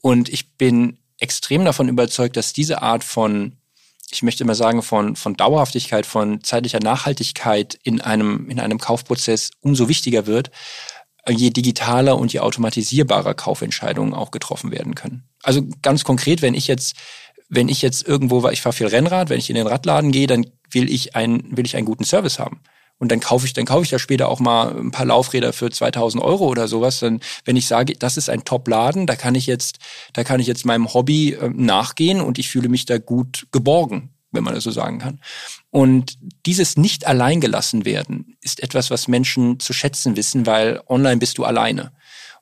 Und 0.00 0.28
ich 0.28 0.56
bin 0.56 0.98
extrem 1.18 1.64
davon 1.64 1.88
überzeugt, 1.88 2.36
dass 2.36 2.52
diese 2.52 2.82
Art 2.82 3.04
von 3.04 3.56
ich 4.14 4.22
möchte 4.22 4.44
immer 4.44 4.54
sagen, 4.54 4.82
von, 4.82 5.16
von 5.16 5.34
Dauerhaftigkeit, 5.34 6.06
von 6.06 6.42
zeitlicher 6.42 6.80
Nachhaltigkeit 6.80 7.78
in 7.82 8.00
einem, 8.00 8.48
in 8.48 8.60
einem 8.60 8.78
Kaufprozess 8.78 9.50
umso 9.60 9.88
wichtiger 9.88 10.26
wird, 10.26 10.50
je 11.28 11.50
digitaler 11.50 12.18
und 12.18 12.32
je 12.32 12.40
automatisierbarer 12.40 13.34
Kaufentscheidungen 13.34 14.14
auch 14.14 14.30
getroffen 14.30 14.70
werden 14.70 14.94
können. 14.94 15.24
Also 15.42 15.62
ganz 15.82 16.04
konkret, 16.04 16.42
wenn 16.42 16.54
ich 16.54 16.66
jetzt, 16.66 16.96
wenn 17.48 17.68
ich 17.68 17.82
jetzt 17.82 18.06
irgendwo, 18.06 18.48
ich 18.48 18.62
fahre 18.62 18.74
viel 18.74 18.86
Rennrad, 18.86 19.30
wenn 19.30 19.38
ich 19.38 19.50
in 19.50 19.56
den 19.56 19.66
Radladen 19.66 20.12
gehe, 20.12 20.26
dann 20.26 20.46
will 20.70 20.90
ich, 20.90 21.16
ein, 21.16 21.56
will 21.56 21.66
ich 21.66 21.76
einen 21.76 21.86
guten 21.86 22.04
Service 22.04 22.38
haben. 22.38 22.60
Und 23.04 23.12
dann 23.12 23.20
kaufe 23.20 23.44
ich, 23.44 23.52
dann 23.52 23.66
kaufe 23.66 23.84
ich 23.84 23.90
da 23.90 23.98
später 23.98 24.30
auch 24.30 24.40
mal 24.40 24.74
ein 24.74 24.90
paar 24.90 25.04
Laufräder 25.04 25.52
für 25.52 25.70
2000 25.70 26.24
Euro 26.24 26.46
oder 26.46 26.68
sowas. 26.68 27.00
Dann, 27.00 27.20
wenn 27.44 27.54
ich 27.54 27.66
sage, 27.66 27.92
das 27.98 28.16
ist 28.16 28.30
ein 28.30 28.44
Top-Laden, 28.44 29.06
da 29.06 29.14
kann 29.14 29.34
ich 29.34 29.46
jetzt, 29.46 29.76
da 30.14 30.24
kann 30.24 30.40
ich 30.40 30.46
jetzt 30.46 30.64
meinem 30.64 30.94
Hobby 30.94 31.34
äh, 31.34 31.50
nachgehen 31.50 32.22
und 32.22 32.38
ich 32.38 32.48
fühle 32.48 32.70
mich 32.70 32.86
da 32.86 32.96
gut 32.96 33.46
geborgen 33.52 34.08
wenn 34.30 34.42
man 34.42 34.54
das 34.54 34.64
so 34.64 34.72
sagen 34.72 34.98
kann. 34.98 35.20
Und 35.70 36.18
dieses 36.44 36.76
nicht 36.76 37.06
alleingelassen 37.06 37.84
werden 37.84 38.36
ist 38.40 38.64
etwas, 38.64 38.90
was 38.90 39.06
Menschen 39.06 39.60
zu 39.60 39.72
schätzen 39.72 40.16
wissen, 40.16 40.44
weil 40.44 40.80
online 40.88 41.18
bist 41.18 41.38
du 41.38 41.44
alleine 41.44 41.92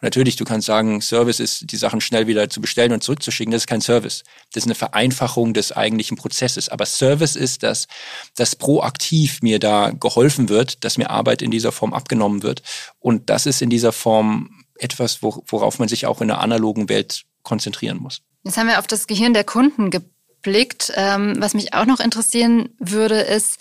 natürlich, 0.02 0.36
du 0.36 0.44
kannst 0.44 0.66
sagen, 0.66 1.00
Service 1.00 1.40
ist, 1.40 1.70
die 1.70 1.76
Sachen 1.76 2.00
schnell 2.00 2.26
wieder 2.26 2.50
zu 2.50 2.60
bestellen 2.60 2.92
und 2.92 3.02
zurückzuschicken. 3.02 3.52
Das 3.52 3.62
ist 3.62 3.66
kein 3.66 3.80
Service. 3.80 4.24
Das 4.52 4.62
ist 4.62 4.66
eine 4.66 4.74
Vereinfachung 4.74 5.54
des 5.54 5.72
eigentlichen 5.72 6.16
Prozesses. 6.16 6.68
Aber 6.68 6.84
Service 6.84 7.36
ist, 7.36 7.62
dass, 7.62 7.86
dass 8.36 8.56
proaktiv 8.56 9.40
mir 9.42 9.58
da 9.58 9.90
geholfen 9.90 10.48
wird, 10.48 10.84
dass 10.84 10.98
mir 10.98 11.10
Arbeit 11.10 11.42
in 11.42 11.50
dieser 11.50 11.72
Form 11.72 11.94
abgenommen 11.94 12.42
wird. 12.42 12.62
Und 12.98 13.30
das 13.30 13.46
ist 13.46 13.62
in 13.62 13.70
dieser 13.70 13.92
Form 13.92 14.64
etwas, 14.78 15.22
worauf 15.22 15.78
man 15.78 15.88
sich 15.88 16.06
auch 16.06 16.20
in 16.20 16.28
der 16.28 16.40
analogen 16.40 16.88
Welt 16.88 17.22
konzentrieren 17.42 17.98
muss. 17.98 18.20
Jetzt 18.44 18.56
haben 18.56 18.66
wir 18.66 18.78
auf 18.78 18.86
das 18.86 19.06
Gehirn 19.06 19.34
der 19.34 19.44
Kunden 19.44 19.90
geblickt. 19.90 20.92
Ähm, 20.96 21.36
was 21.38 21.54
mich 21.54 21.74
auch 21.74 21.86
noch 21.86 22.00
interessieren 22.00 22.70
würde, 22.78 23.20
ist, 23.20 23.58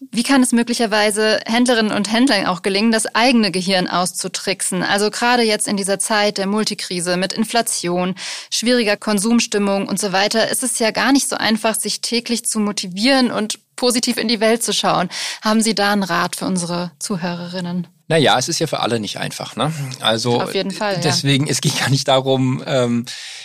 wie 0.00 0.22
kann 0.22 0.42
es 0.42 0.52
möglicherweise 0.52 1.40
Händlerinnen 1.46 1.92
und 1.92 2.12
Händlern 2.12 2.46
auch 2.46 2.62
gelingen, 2.62 2.92
das 2.92 3.14
eigene 3.14 3.50
Gehirn 3.50 3.88
auszutricksen? 3.88 4.82
Also 4.82 5.10
gerade 5.10 5.42
jetzt 5.42 5.66
in 5.66 5.76
dieser 5.76 5.98
Zeit 5.98 6.38
der 6.38 6.46
Multikrise 6.46 7.16
mit 7.16 7.32
Inflation, 7.32 8.14
schwieriger 8.50 8.96
Konsumstimmung 8.96 9.88
und 9.88 9.98
so 9.98 10.12
weiter, 10.12 10.50
ist 10.50 10.62
es 10.62 10.78
ja 10.78 10.90
gar 10.92 11.12
nicht 11.12 11.28
so 11.28 11.36
einfach, 11.36 11.74
sich 11.74 12.00
täglich 12.00 12.44
zu 12.44 12.60
motivieren 12.60 13.30
und 13.30 13.58
positiv 13.78 14.18
in 14.18 14.28
die 14.28 14.40
Welt 14.40 14.62
zu 14.62 14.74
schauen. 14.74 15.08
Haben 15.42 15.62
Sie 15.62 15.74
da 15.74 15.92
einen 15.92 16.02
Rat 16.02 16.36
für 16.36 16.44
unsere 16.44 16.90
Zuhörerinnen? 16.98 17.86
Naja, 18.08 18.38
es 18.38 18.48
ist 18.48 18.58
ja 18.58 18.66
für 18.66 18.80
alle 18.80 19.00
nicht 19.00 19.18
einfach. 19.18 19.54
Ne? 19.54 19.72
Also 20.00 20.40
Auf 20.40 20.54
jeden 20.54 20.70
Fall. 20.70 21.00
Deswegen, 21.02 21.46
ja. 21.46 21.52
es 21.52 21.60
geht 21.60 21.78
gar 21.78 21.90
nicht 21.90 22.08
darum, 22.08 22.62
ähm, 22.66 23.04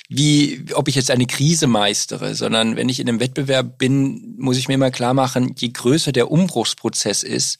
wie, 0.10 0.66
ob 0.74 0.88
ich 0.88 0.96
jetzt 0.96 1.12
eine 1.12 1.26
Krise 1.26 1.68
meistere, 1.68 2.34
sondern 2.34 2.76
wenn 2.76 2.90
ich 2.90 3.00
in 3.00 3.08
einem 3.08 3.20
Wettbewerb 3.20 3.78
bin, 3.78 4.36
muss 4.38 4.58
ich 4.58 4.68
mir 4.68 4.78
mal 4.78 4.92
klar 4.92 5.14
machen, 5.14 5.54
je 5.58 5.70
größer 5.70 6.12
der 6.12 6.32
Umbruchsprozess 6.32 7.24
ist, 7.24 7.60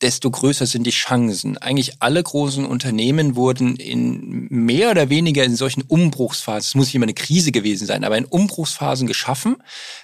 desto 0.00 0.30
größer 0.30 0.66
sind 0.66 0.84
die 0.84 0.90
Chancen. 0.90 1.58
Eigentlich 1.58 2.00
alle 2.00 2.22
großen 2.22 2.64
Unternehmen 2.64 3.34
wurden 3.34 3.76
in 3.76 4.46
mehr 4.48 4.90
oder 4.90 5.10
weniger 5.10 5.44
in 5.44 5.56
solchen 5.56 5.82
Umbruchsphasen, 5.82 6.68
es 6.68 6.74
muss 6.74 6.86
nicht 6.86 6.94
immer 6.94 7.04
eine 7.04 7.14
Krise 7.14 7.52
gewesen 7.52 7.86
sein, 7.86 8.04
aber 8.04 8.16
in 8.16 8.24
Umbruchsphasen 8.24 9.06
geschaffen, 9.06 9.56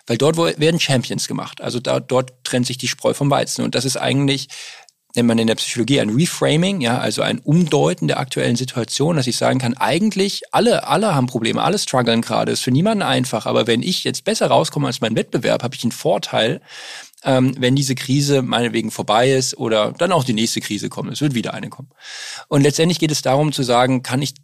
weil 0.07 0.19
dort 0.19 0.37
werden 0.37 0.81
Champions 0.81 1.29
gemacht. 1.29 1.61
Also 1.61 1.79
da, 1.81 2.01
dort 2.01 2.33
trennt 2.45 2.67
sich 2.67 2.79
die 2.79 2.89
Spreu 2.89 3.15
vom 3.15 3.31
Weizen. 3.31 3.65
Und 3.65 3.75
das 3.75 3.85
ist 3.85 3.97
eigentlich 3.97 4.49
nennt 5.15 5.29
man 5.29 5.39
in 5.39 5.47
der 5.47 5.55
Psychologie 5.55 6.01
ein 6.01 6.11
Reframing, 6.11 6.81
ja, 6.81 6.99
also 6.99 7.23
ein 7.23 7.39
Umdeuten 7.39 8.09
der 8.09 8.19
aktuellen 8.19 8.57
Situation, 8.57 9.17
dass 9.17 9.27
ich 9.27 9.37
sagen 9.37 9.61
kann, 9.61 9.75
eigentlich 9.75 10.43
alle, 10.51 10.89
alle 10.89 11.15
haben 11.15 11.29
Probleme, 11.29 11.63
alle 11.63 11.79
strugglen 11.79 12.21
gerade, 12.21 12.53
ist 12.53 12.63
für 12.63 12.73
niemanden 12.73 13.03
einfach, 13.03 13.47
aber 13.47 13.67
wenn 13.67 13.83
ich 13.83 14.05
jetzt 14.05 14.25
besser 14.25 14.49
rauskomme 14.49 14.89
als 14.89 15.01
mein 15.01 15.15
Wettbewerb, 15.15 15.63
habe 15.63 15.77
ich 15.77 15.85
einen 15.85 15.93
Vorteil, 15.93 16.61
ähm, 17.25 17.55
wenn 17.59 17.75
diese 17.75 17.95
Krise 17.95 18.43
meinetwegen 18.43 18.91
vorbei 18.91 19.33
ist 19.33 19.57
oder 19.57 19.93
dann 19.93 20.13
auch 20.13 20.25
die 20.25 20.33
nächste 20.33 20.61
Krise 20.61 20.89
kommt, 20.89 21.13
es 21.13 21.21
wird 21.21 21.35
wieder 21.35 21.55
eine 21.55 21.71
kommen. 21.71 21.91
Und 22.49 22.63
letztendlich 22.63 22.99
geht 22.99 23.11
es 23.11 23.23
darum 23.23 23.53
zu 23.53 23.63
sagen, 23.63 24.03
kann 24.03 24.23
ich, 24.23 24.35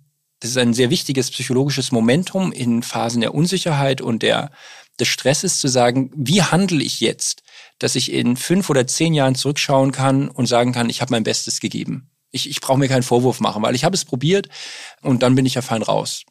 das 0.40 0.50
ist 0.50 0.56
ein 0.56 0.74
sehr 0.74 0.90
wichtiges 0.90 1.30
psychologisches 1.30 1.92
Momentum 1.92 2.52
in 2.52 2.82
Phasen 2.82 3.20
der 3.20 3.34
Unsicherheit 3.34 4.00
und 4.00 4.22
der 4.22 4.50
des 4.98 5.08
Stresses 5.08 5.58
zu 5.58 5.68
sagen, 5.68 6.10
wie 6.14 6.42
handle 6.42 6.82
ich 6.82 7.00
jetzt, 7.00 7.42
dass 7.78 7.96
ich 7.96 8.12
in 8.12 8.36
fünf 8.36 8.70
oder 8.70 8.86
zehn 8.86 9.14
Jahren 9.14 9.34
zurückschauen 9.34 9.92
kann 9.92 10.28
und 10.28 10.46
sagen 10.46 10.72
kann, 10.72 10.90
ich 10.90 11.00
habe 11.00 11.12
mein 11.12 11.24
Bestes 11.24 11.60
gegeben. 11.60 12.10
Ich, 12.30 12.48
ich 12.48 12.60
brauche 12.60 12.78
mir 12.78 12.88
keinen 12.88 13.02
Vorwurf 13.02 13.40
machen, 13.40 13.62
weil 13.62 13.74
ich 13.74 13.84
habe 13.84 13.94
es 13.94 14.04
probiert 14.04 14.48
und 15.02 15.22
dann 15.22 15.34
bin 15.34 15.46
ich 15.46 15.54
ja 15.54 15.62
fein 15.62 15.82
raus. 15.82 16.22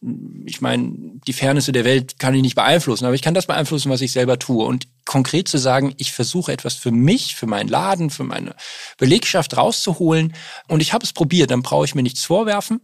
Ich 0.46 0.62
meine, 0.62 0.94
die 1.27 1.34
Fairnisse 1.34 1.72
der 1.72 1.86
Welt 1.86 2.20
kann 2.20 2.34
ich 2.34 2.41
nicht 2.41 2.56
beeinflussen, 2.56 3.06
aber 3.06 3.15
ich 3.15 3.22
kann 3.22 3.34
das 3.34 3.48
beeinflussen, 3.48 3.89
was 3.91 4.01
ich 4.01 4.12
selber 4.12 4.39
tue. 4.39 4.65
Und 4.65 4.88
konkret 5.06 5.48
zu 5.48 5.58
sagen, 5.58 5.94
ich 5.98 6.12
versuche 6.12 6.51
etwas 6.51 6.75
für 6.75 6.91
mich, 6.91 7.36
für 7.36 7.48
meinen 7.48 7.68
Laden, 7.68 8.10
für 8.10 8.24
meine 8.24 8.56
Belegschaft 8.98 9.58
rauszuholen 9.58 10.34
und 10.68 10.82
ich 10.82 10.94
habe 10.94 11.03
es 11.03 11.13
probiert, 11.13 11.51
dann 11.51 11.63
brauche 11.63 11.86
ich 11.86 11.96
mir 11.96 12.03
nichts 12.03 12.24
vorwerfen. 12.24 12.82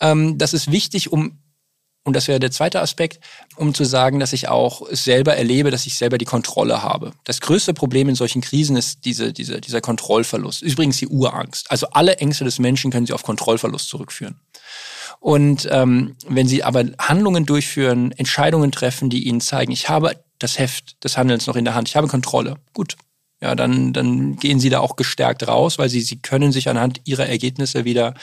Ähm, 0.00 0.38
das 0.38 0.54
ist 0.54 0.70
wichtig, 0.70 1.12
um 1.12 1.38
und 2.04 2.14
das 2.14 2.28
wäre 2.28 2.38
der 2.38 2.50
zweite 2.50 2.82
Aspekt, 2.82 3.18
um 3.56 3.72
zu 3.72 3.84
sagen, 3.84 4.20
dass 4.20 4.34
ich 4.34 4.48
auch 4.48 4.82
selber 4.90 5.36
erlebe, 5.36 5.70
dass 5.70 5.86
ich 5.86 5.96
selber 5.96 6.18
die 6.18 6.26
Kontrolle 6.26 6.82
habe. 6.82 7.12
Das 7.24 7.40
größte 7.40 7.72
Problem 7.72 8.10
in 8.10 8.14
solchen 8.14 8.42
Krisen 8.42 8.76
ist 8.76 9.06
diese, 9.06 9.32
diese, 9.32 9.60
dieser 9.60 9.80
Kontrollverlust. 9.80 10.60
Übrigens 10.60 10.98
die 10.98 11.08
Urangst. 11.08 11.70
Also 11.70 11.86
alle 11.92 12.18
Ängste 12.18 12.44
des 12.44 12.58
Menschen 12.58 12.90
können 12.90 13.06
Sie 13.06 13.14
auf 13.14 13.22
Kontrollverlust 13.22 13.88
zurückführen. 13.88 14.38
Und 15.18 15.66
ähm, 15.70 16.16
wenn 16.28 16.46
Sie 16.46 16.62
aber 16.62 16.84
Handlungen 16.98 17.46
durchführen, 17.46 18.12
Entscheidungen 18.12 18.70
treffen, 18.70 19.08
die 19.08 19.26
Ihnen 19.26 19.40
zeigen, 19.40 19.72
ich 19.72 19.88
habe 19.88 20.22
das 20.38 20.58
Heft 20.58 21.02
des 21.02 21.16
Handelns 21.16 21.46
noch 21.46 21.56
in 21.56 21.64
der 21.64 21.74
Hand, 21.74 21.88
ich 21.88 21.96
habe 21.96 22.08
Kontrolle. 22.08 22.56
Gut, 22.74 22.96
ja, 23.40 23.54
dann, 23.54 23.94
dann 23.94 24.36
gehen 24.36 24.60
sie 24.60 24.68
da 24.68 24.80
auch 24.80 24.96
gestärkt 24.96 25.48
raus, 25.48 25.78
weil 25.78 25.88
sie, 25.88 26.02
sie 26.02 26.18
können 26.18 26.52
sich 26.52 26.68
anhand 26.68 27.00
ihrer 27.04 27.26
Ergebnisse 27.26 27.84
wieder 27.86 28.14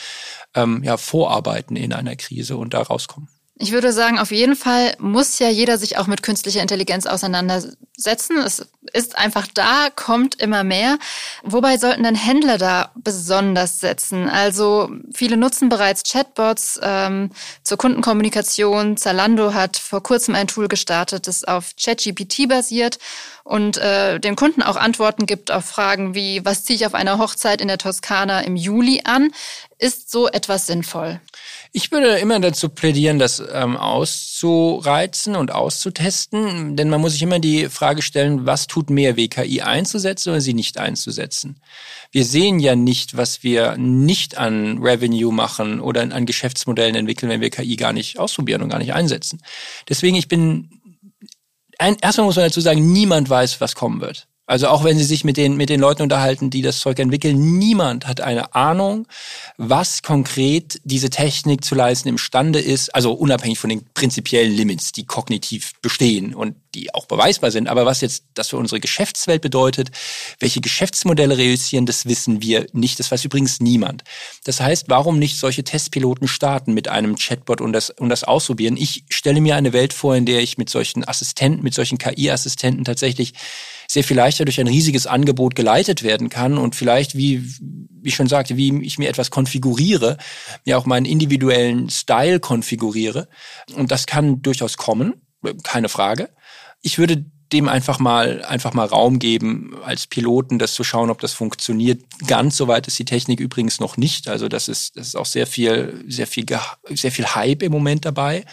ähm, 0.54 0.84
ja, 0.84 0.98
vorarbeiten 0.98 1.76
in 1.76 1.94
einer 1.94 2.16
Krise 2.16 2.58
und 2.58 2.76
da 2.76 2.82
rauskommen. 2.82 3.28
Ich 3.62 3.72
würde 3.72 3.94
sagen, 3.94 4.18
auf 4.18 4.32
jeden 4.32 4.56
Fall 4.56 4.96
muss 4.98 5.38
ja 5.38 5.48
jeder 5.48 5.78
sich 5.78 6.00
auch 6.00 6.08
mit 6.08 6.24
künstlicher 6.24 6.64
Intelligenz 6.64 7.06
auseinandersetzen. 7.06 8.40
Es 8.40 8.68
ist 8.92 9.20
einfach 9.20 9.46
da, 9.54 9.90
kommt 9.96 10.42
immer 10.42 10.64
mehr. 10.64 10.98
Wobei 11.44 11.78
sollten 11.78 12.02
denn 12.02 12.16
Händler 12.16 12.58
da 12.58 12.90
besonders 12.96 13.80
setzen? 13.80 14.28
Also 14.28 14.90
viele 15.14 15.38
nutzen 15.38 15.70
bereits 15.70 16.02
Chatbots 16.12 16.80
ähm, 16.82 17.30
zur 17.62 17.78
Kundenkommunikation. 17.78 18.98
Zalando 18.98 19.54
hat 19.54 19.78
vor 19.78 20.02
kurzem 20.02 20.34
ein 20.34 20.48
Tool 20.48 20.68
gestartet, 20.68 21.28
das 21.28 21.44
auf 21.44 21.76
ChatGPT 21.80 22.50
basiert 22.50 22.98
und 23.44 23.78
äh, 23.78 24.20
den 24.20 24.36
Kunden 24.36 24.64
auch 24.64 24.76
Antworten 24.76 25.28
gibt 25.28 25.52
auf 25.52 25.66
Fragen 25.66 26.16
wie, 26.16 26.44
was 26.44 26.66
ziehe 26.66 26.78
ich 26.78 26.88
auf 26.88 26.96
einer 26.96 27.20
Hochzeit 27.20 27.62
in 27.62 27.68
der 27.68 27.78
Toskana 27.78 28.42
im 28.42 28.56
Juli 28.56 29.02
an? 29.04 29.32
Ist 29.78 30.10
so 30.10 30.28
etwas 30.28 30.66
sinnvoll? 30.66 31.22
Ich 31.74 31.90
würde 31.90 32.18
immer 32.18 32.38
dazu 32.42 32.68
plädieren, 32.68 33.18
das 33.18 33.42
ähm, 33.54 33.78
auszureizen 33.78 35.38
und 35.38 35.52
auszutesten, 35.52 36.76
denn 36.76 36.90
man 36.90 37.00
muss 37.00 37.14
sich 37.14 37.22
immer 37.22 37.40
die 37.40 37.70
Frage 37.70 38.02
stellen, 38.02 38.46
was 38.46 38.68
tut 38.68 38.90
mehr 38.90 39.16
weh, 39.16 39.30
KI 39.30 39.62
einzusetzen 39.62 40.32
oder 40.32 40.42
sie 40.42 40.54
nicht 40.54 40.78
einzusetzen. 40.78 41.62
Wir 42.12 42.26
sehen 42.26 42.60
ja 42.60 42.76
nicht, 42.76 43.16
was 43.16 43.44
wir 43.44 43.78
nicht 43.78 44.38
an 44.38 44.80
Revenue 44.80 45.32
machen 45.32 45.80
oder 45.80 46.02
an 46.02 46.26
Geschäftsmodellen 46.26 46.96
entwickeln, 46.96 47.30
wenn 47.30 47.40
wir 47.40 47.50
KI 47.50 47.78
gar 47.78 47.94
nicht 47.94 48.20
ausprobieren 48.20 48.62
und 48.62 48.70
gar 48.70 48.80
nicht 48.80 48.94
einsetzen. 48.94 49.42
Deswegen, 49.88 50.18
ich 50.18 50.28
bin, 50.28 50.70
ein, 51.80 51.96
erstmal 52.02 52.26
muss 52.26 52.36
man 52.36 52.46
dazu 52.46 52.60
sagen, 52.60 52.92
niemand 52.92 53.30
weiß, 53.30 53.62
was 53.62 53.76
kommen 53.76 54.02
wird. 54.02 54.28
Also 54.48 54.68
auch 54.68 54.84
wenn 54.84 54.98
Sie 54.98 55.06
sich 55.06 55.24
mit 55.24 55.38
den, 55.38 55.56
mit 55.56 55.70
den 55.70 55.80
Leuten 55.80 56.02
unterhalten, 56.02 56.50
die 56.50 56.62
das 56.62 56.80
Zeug 56.80 57.00
entwickeln, 57.00 57.58
niemand 57.58 58.08
hat 58.08 58.22
eine 58.22 58.54
Ahnung, 58.54 59.08
was 59.58 60.02
konkret 60.02 60.82
diese 60.84 61.10
Technik 61.10 61.64
zu 61.64 61.76
leisten 61.76 62.10
imstande 62.10 62.60
ist, 62.60 62.94
also 62.94 63.14
unabhängig 63.14 63.60
von 63.60 63.70
den 63.70 63.86
prinzipiellen 63.94 64.52
Limits, 64.52 64.92
die 64.92 65.06
kognitiv 65.06 65.74
bestehen 65.82 66.34
und 66.34 66.56
die 66.74 66.94
auch 66.94 67.06
beweisbar 67.06 67.52
sind. 67.52 67.70
Aber 67.70 67.86
was 67.86 68.02
jetzt 68.02 68.24
das 68.34 68.50
für 68.50 68.58
unsere 68.58 68.80
Geschäftswelt 68.80 69.42
bedeutet, 69.42 69.92
welche 70.40 70.60
Geschäftsmodelle 70.60 71.38
reüssieren, 71.38 71.86
das 71.86 72.06
wissen 72.06 72.42
wir 72.42 72.66
nicht. 72.74 73.00
Das 73.00 73.12
weiß 73.12 73.24
übrigens 73.24 73.60
niemand. 73.60 74.04
Das 74.44 74.60
heißt, 74.60 74.86
warum 74.90 75.20
nicht 75.20 75.38
solche 75.38 75.64
Testpiloten 75.64 76.28
starten 76.28 76.74
mit 76.74 76.88
einem 76.88 77.16
Chatbot 77.16 77.62
und 77.62 77.74
das, 77.74 77.90
und 77.90 78.10
das 78.10 78.24
ausprobieren? 78.24 78.76
Ich 78.76 79.06
stelle 79.10 79.40
mir 79.40 79.56
eine 79.56 79.72
Welt 79.72 79.94
vor, 79.94 80.16
in 80.16 80.26
der 80.26 80.42
ich 80.42 80.58
mit 80.58 80.70
solchen 80.70 81.08
Assistenten, 81.08 81.64
mit 81.64 81.74
solchen 81.74 81.98
KI-Assistenten 81.98 82.84
tatsächlich 82.84 83.34
sehr 83.92 84.06
viel 84.06 84.16
leichter 84.16 84.46
durch 84.46 84.58
ein 84.62 84.68
riesiges 84.68 85.06
Angebot 85.06 85.54
geleitet 85.54 86.02
werden 86.02 86.30
kann 86.30 86.58
und 86.58 86.78
vielleicht, 86.78 87.18
wie, 87.18 87.44
wie 87.60 88.08
ich 88.08 88.16
schon 88.16 88.30
sagte, 88.30 88.56
wie 88.56 88.82
ich 88.86 88.98
mir 88.98 89.10
etwas 89.10 89.32
konfiguriere, 89.32 90.18
mir 90.66 90.78
auch 90.78 90.86
meinen 90.86 91.06
individuellen 91.06 91.90
Style 91.90 92.40
konfiguriere. 92.40 93.28
Und 93.76 93.92
das 93.92 94.06
kann 94.06 94.42
durchaus 94.42 94.78
kommen, 94.78 95.16
keine 95.64 95.90
Frage. 95.90 96.30
Ich 96.82 97.00
würde 97.00 97.26
dem 97.54 97.68
einfach 97.68 98.00
mal, 98.00 98.44
einfach 98.46 98.74
mal 98.74 98.86
Raum 98.86 99.20
geben, 99.20 99.76
als 99.84 100.08
Piloten 100.08 100.58
das 100.60 100.74
zu 100.74 100.84
schauen, 100.84 101.10
ob 101.10 101.20
das 101.20 101.34
funktioniert. 101.34 102.02
Ganz 102.28 102.56
so 102.56 102.68
weit 102.68 102.88
ist 102.88 102.98
die 102.98 103.06
Technik 103.06 103.40
übrigens 103.40 103.80
noch 103.80 103.98
nicht. 103.98 104.28
Also 104.28 104.48
das 104.48 104.68
ist, 104.68 104.98
das 104.98 105.08
ist 105.08 105.16
auch 105.16 105.26
sehr 105.26 105.48
viel, 105.48 106.04
sehr 106.08 106.28
viel, 106.28 106.46
sehr 106.90 107.12
viel 107.12 107.26
Hype 107.26 107.64
im 107.64 107.72
Moment 107.72 108.06
dabei. 108.06 108.46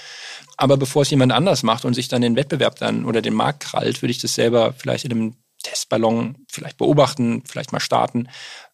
Aber 0.57 0.77
bevor 0.77 1.03
es 1.03 1.11
jemand 1.11 1.33
anders 1.33 1.63
macht 1.63 1.85
und 1.85 1.95
sich 1.95 2.09
dann 2.09 2.23
den 2.23 2.35
Wettbewerb 2.35 2.79
dann 2.79 3.05
oder 3.05 3.23
den 3.23 3.35
Markt 3.35 3.61
krallt, 3.61 4.03
würde 4.03 4.11
ich 4.11 4.21
das 4.21 4.35
selber 4.35 4.75
vielleicht 4.77 5.05
in 5.05 5.13
einem 5.13 5.37
Testballon 5.63 6.37
vielleicht 6.51 6.79
beobachten, 6.79 7.43
vielleicht 7.47 7.73
mal 7.73 7.81
starten. 7.81 8.29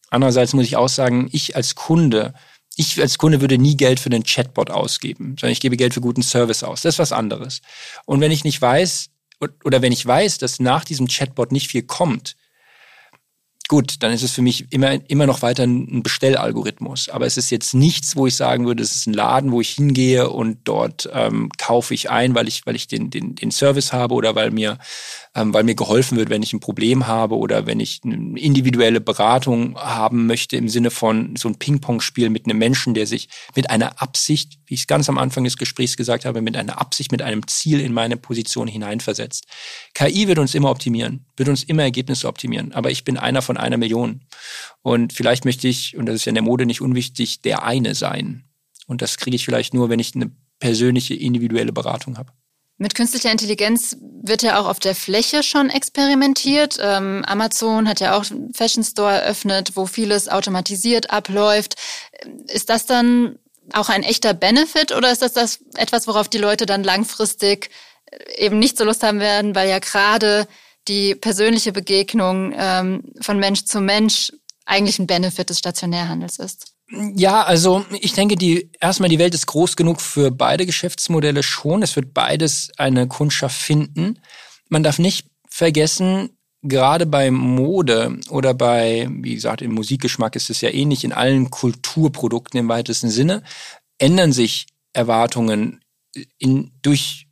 Andererseits 0.09 0.53
muss 0.53 0.65
ich 0.65 0.77
auch 0.77 0.89
sagen, 0.89 1.29
ich 1.31 1.55
als 1.55 1.75
Kunde, 1.75 2.33
ich 2.75 2.99
als 2.99 3.17
Kunde 3.17 3.41
würde 3.41 3.57
nie 3.57 3.77
Geld 3.77 3.99
für 3.99 4.09
einen 4.09 4.23
Chatbot 4.23 4.71
ausgeben, 4.71 5.35
sondern 5.39 5.51
ich 5.51 5.61
gebe 5.61 5.77
Geld 5.77 5.93
für 5.93 6.01
guten 6.01 6.23
Service 6.23 6.63
aus. 6.63 6.81
Das 6.81 6.95
ist 6.95 6.99
was 6.99 7.11
anderes. 7.11 7.61
Und 8.05 8.21
wenn 8.21 8.31
ich 8.31 8.43
nicht 8.43 8.61
weiß, 8.61 9.09
oder 9.63 9.81
wenn 9.81 9.91
ich 9.91 10.05
weiß, 10.05 10.37
dass 10.37 10.59
nach 10.59 10.85
diesem 10.85 11.07
Chatbot 11.07 11.51
nicht 11.51 11.69
viel 11.69 11.83
kommt, 11.83 12.35
gut, 13.67 14.03
dann 14.03 14.11
ist 14.11 14.23
es 14.23 14.31
für 14.31 14.41
mich 14.41 14.71
immer, 14.71 14.99
immer 15.09 15.25
noch 15.25 15.41
weiter 15.41 15.63
ein 15.63 16.03
Bestellalgorithmus. 16.03 17.09
Aber 17.09 17.25
es 17.25 17.37
ist 17.37 17.49
jetzt 17.49 17.73
nichts, 17.73 18.15
wo 18.15 18.27
ich 18.27 18.35
sagen 18.35 18.65
würde, 18.65 18.83
es 18.83 18.95
ist 18.95 19.07
ein 19.07 19.13
Laden, 19.13 19.51
wo 19.51 19.61
ich 19.61 19.71
hingehe 19.71 20.29
und 20.29 20.59
dort 20.65 21.09
ähm, 21.13 21.49
kaufe 21.57 21.93
ich 21.93 22.09
ein, 22.09 22.35
weil 22.35 22.47
ich, 22.47 22.65
weil 22.65 22.75
ich 22.75 22.87
den, 22.87 23.09
den, 23.09 23.35
den 23.35 23.51
Service 23.51 23.91
habe 23.91 24.13
oder 24.13 24.35
weil 24.35 24.51
mir, 24.51 24.77
ähm, 25.35 25.53
weil 25.53 25.63
mir 25.63 25.75
geholfen 25.75 26.17
wird, 26.17 26.29
wenn 26.29 26.43
ich 26.43 26.53
ein 26.53 26.59
Problem 26.59 27.07
habe 27.07 27.37
oder 27.37 27.65
wenn 27.65 27.79
ich 27.79 28.01
eine 28.03 28.39
individuelle 28.39 29.01
Beratung 29.01 29.75
haben 29.77 30.27
möchte 30.27 30.57
im 30.57 30.69
Sinne 30.69 30.91
von 30.91 31.35
so 31.35 31.49
ein 31.49 31.55
Ping-Pong-Spiel 31.55 32.29
mit 32.29 32.45
einem 32.45 32.59
Menschen, 32.59 32.93
der 32.93 33.07
sich 33.07 33.29
mit 33.55 33.69
einer 33.69 34.01
Absicht, 34.01 34.59
wie 34.67 34.75
ich 34.75 34.81
es 34.81 34.87
ganz 34.87 35.09
am 35.09 35.17
Anfang 35.17 35.43
des 35.43 35.57
Gesprächs 35.57 35.97
gesagt 35.97 36.25
habe, 36.25 36.41
mit 36.41 36.55
einer 36.55 36.79
Absicht, 36.79 37.11
mit 37.11 37.21
einem 37.21 37.47
Ziel 37.47 37.79
in 37.79 37.93
meine 37.93 38.17
Position 38.17 38.67
hineinversetzt. 38.67 39.45
KI 39.93 40.27
wird 40.27 40.39
uns 40.39 40.55
immer 40.55 40.69
optimieren, 40.69 41.25
wird 41.37 41.49
uns 41.49 41.63
immer 41.63 41.83
Ergebnisse 41.83 42.27
optimieren. 42.27 42.73
Aber 42.73 42.91
ich 42.91 43.03
bin 43.03 43.17
einer 43.17 43.41
von 43.41 43.54
von 43.55 43.63
einer 43.63 43.77
Million. 43.77 44.21
Und 44.81 45.13
vielleicht 45.13 45.45
möchte 45.45 45.67
ich, 45.67 45.97
und 45.97 46.05
das 46.05 46.15
ist 46.15 46.25
ja 46.25 46.29
in 46.29 46.35
der 46.35 46.43
Mode 46.43 46.65
nicht 46.65 46.81
unwichtig, 46.81 47.41
der 47.41 47.63
eine 47.63 47.95
sein. 47.95 48.43
Und 48.87 49.01
das 49.01 49.17
kriege 49.17 49.35
ich 49.35 49.45
vielleicht 49.45 49.73
nur, 49.73 49.89
wenn 49.89 49.99
ich 49.99 50.13
eine 50.15 50.31
persönliche, 50.59 51.15
individuelle 51.15 51.71
Beratung 51.71 52.17
habe. 52.17 52.31
Mit 52.77 52.93
künstlicher 52.93 53.31
Intelligenz 53.31 53.95
wird 54.21 54.43
ja 54.43 54.59
auch 54.59 54.67
auf 54.67 54.79
der 54.79 54.95
Fläche 54.95 55.43
schon 55.43 55.69
experimentiert. 55.69 56.77
Ähm, 56.81 57.23
Amazon 57.25 57.87
hat 57.87 58.01
ja 58.01 58.17
auch 58.17 58.29
einen 58.29 58.53
Fashion 58.53 58.83
Store 58.83 59.13
eröffnet, 59.13 59.71
wo 59.75 59.85
vieles 59.85 60.27
automatisiert 60.27 61.09
abläuft. 61.09 61.75
Ist 62.47 62.69
das 62.69 62.85
dann 62.85 63.39
auch 63.71 63.87
ein 63.87 64.03
echter 64.03 64.33
Benefit 64.33 64.91
oder 64.91 65.09
ist 65.09 65.21
das, 65.21 65.33
das 65.33 65.59
etwas, 65.75 66.05
worauf 66.05 66.27
die 66.27 66.37
Leute 66.37 66.65
dann 66.65 66.83
langfristig 66.83 67.69
eben 68.37 68.59
nicht 68.59 68.77
so 68.77 68.83
Lust 68.83 69.03
haben 69.03 69.19
werden, 69.19 69.55
weil 69.55 69.69
ja 69.69 69.79
gerade 69.79 70.45
die 70.87 71.15
persönliche 71.15 71.71
Begegnung 71.71 72.53
ähm, 72.55 73.03
von 73.21 73.39
Mensch 73.39 73.65
zu 73.65 73.81
Mensch 73.81 74.31
eigentlich 74.65 74.99
ein 74.99 75.07
Benefit 75.07 75.49
des 75.49 75.59
Stationärhandels 75.59 76.39
ist? 76.39 76.75
Ja, 77.15 77.43
also 77.43 77.83
ich 77.99 78.13
denke, 78.13 78.35
die 78.35 78.69
erstmal 78.79 79.09
die 79.09 79.17
Welt 79.17 79.33
ist 79.33 79.47
groß 79.47 79.75
genug 79.75 80.01
für 80.01 80.29
beide 80.29 80.65
Geschäftsmodelle 80.65 81.41
schon. 81.41 81.81
Es 81.81 81.95
wird 81.95 82.13
beides 82.13 82.71
eine 82.77 83.07
Kundschaft 83.07 83.59
finden. 83.59 84.19
Man 84.69 84.83
darf 84.83 84.99
nicht 84.99 85.27
vergessen, 85.49 86.37
gerade 86.61 87.05
bei 87.05 87.31
Mode 87.31 88.19
oder 88.29 88.53
bei, 88.53 89.07
wie 89.09 89.35
gesagt, 89.35 89.61
im 89.61 89.73
Musikgeschmack 89.73 90.35
ist 90.35 90.49
es 90.49 90.61
ja 90.61 90.69
ähnlich, 90.69 91.03
in 91.03 91.13
allen 91.13 91.49
Kulturprodukten 91.49 92.59
im 92.59 92.69
weitesten 92.69 93.09
Sinne, 93.09 93.43
ändern 93.97 94.31
sich 94.31 94.67
Erwartungen 94.93 95.81
in, 96.37 96.71
durch 96.81 97.24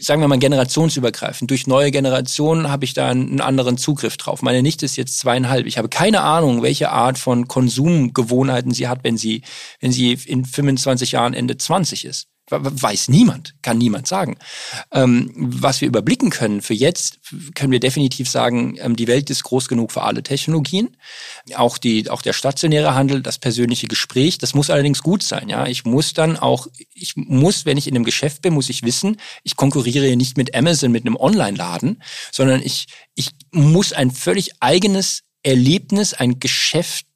sagen 0.00 0.20
wir 0.20 0.28
mal, 0.28 0.38
generationsübergreifend. 0.38 1.50
Durch 1.50 1.66
neue 1.66 1.90
Generationen 1.90 2.68
habe 2.68 2.84
ich 2.84 2.94
da 2.94 3.08
einen 3.08 3.40
anderen 3.40 3.78
Zugriff 3.78 4.16
drauf. 4.16 4.42
Meine 4.42 4.62
Nichte 4.62 4.84
ist 4.84 4.96
jetzt 4.96 5.18
zweieinhalb. 5.18 5.66
Ich 5.66 5.78
habe 5.78 5.88
keine 5.88 6.22
Ahnung, 6.22 6.62
welche 6.62 6.90
Art 6.90 7.18
von 7.18 7.46
Konsumgewohnheiten 7.46 8.72
sie 8.72 8.88
hat, 8.88 9.04
wenn 9.04 9.16
sie, 9.16 9.42
wenn 9.80 9.92
sie 9.92 10.12
in 10.12 10.44
25 10.44 11.12
Jahren 11.12 11.34
Ende 11.34 11.56
20 11.56 12.04
ist. 12.04 12.28
Weiß 12.48 13.08
niemand, 13.08 13.54
kann 13.62 13.76
niemand 13.76 14.06
sagen. 14.06 14.36
Ähm, 14.92 15.32
was 15.34 15.80
wir 15.80 15.88
überblicken 15.88 16.30
können 16.30 16.62
für 16.62 16.74
jetzt, 16.74 17.18
können 17.56 17.72
wir 17.72 17.80
definitiv 17.80 18.30
sagen, 18.30 18.76
ähm, 18.78 18.94
die 18.94 19.08
Welt 19.08 19.30
ist 19.30 19.42
groß 19.42 19.66
genug 19.66 19.90
für 19.90 20.02
alle 20.02 20.22
Technologien. 20.22 20.96
Auch, 21.56 21.76
die, 21.76 22.08
auch 22.08 22.22
der 22.22 22.32
stationäre 22.32 22.94
Handel, 22.94 23.20
das 23.20 23.38
persönliche 23.38 23.88
Gespräch, 23.88 24.38
das 24.38 24.54
muss 24.54 24.70
allerdings 24.70 25.02
gut 25.02 25.24
sein. 25.24 25.48
Ja, 25.48 25.66
Ich 25.66 25.84
muss 25.84 26.12
dann 26.12 26.36
auch, 26.36 26.68
ich 26.94 27.16
muss, 27.16 27.66
wenn 27.66 27.78
ich 27.78 27.88
in 27.88 27.96
einem 27.96 28.04
Geschäft 28.04 28.42
bin, 28.42 28.54
muss 28.54 28.68
ich 28.68 28.84
wissen, 28.84 29.16
ich 29.42 29.56
konkurriere 29.56 30.14
nicht 30.16 30.36
mit 30.36 30.54
Amazon, 30.54 30.92
mit 30.92 31.04
einem 31.04 31.16
Online-Laden, 31.16 32.00
sondern 32.30 32.62
ich, 32.62 32.86
ich 33.16 33.30
muss 33.50 33.92
ein 33.92 34.12
völlig 34.12 34.50
eigenes 34.60 35.22
Erlebnis, 35.42 36.14
ein 36.14 36.38
Geschäft 36.38 37.06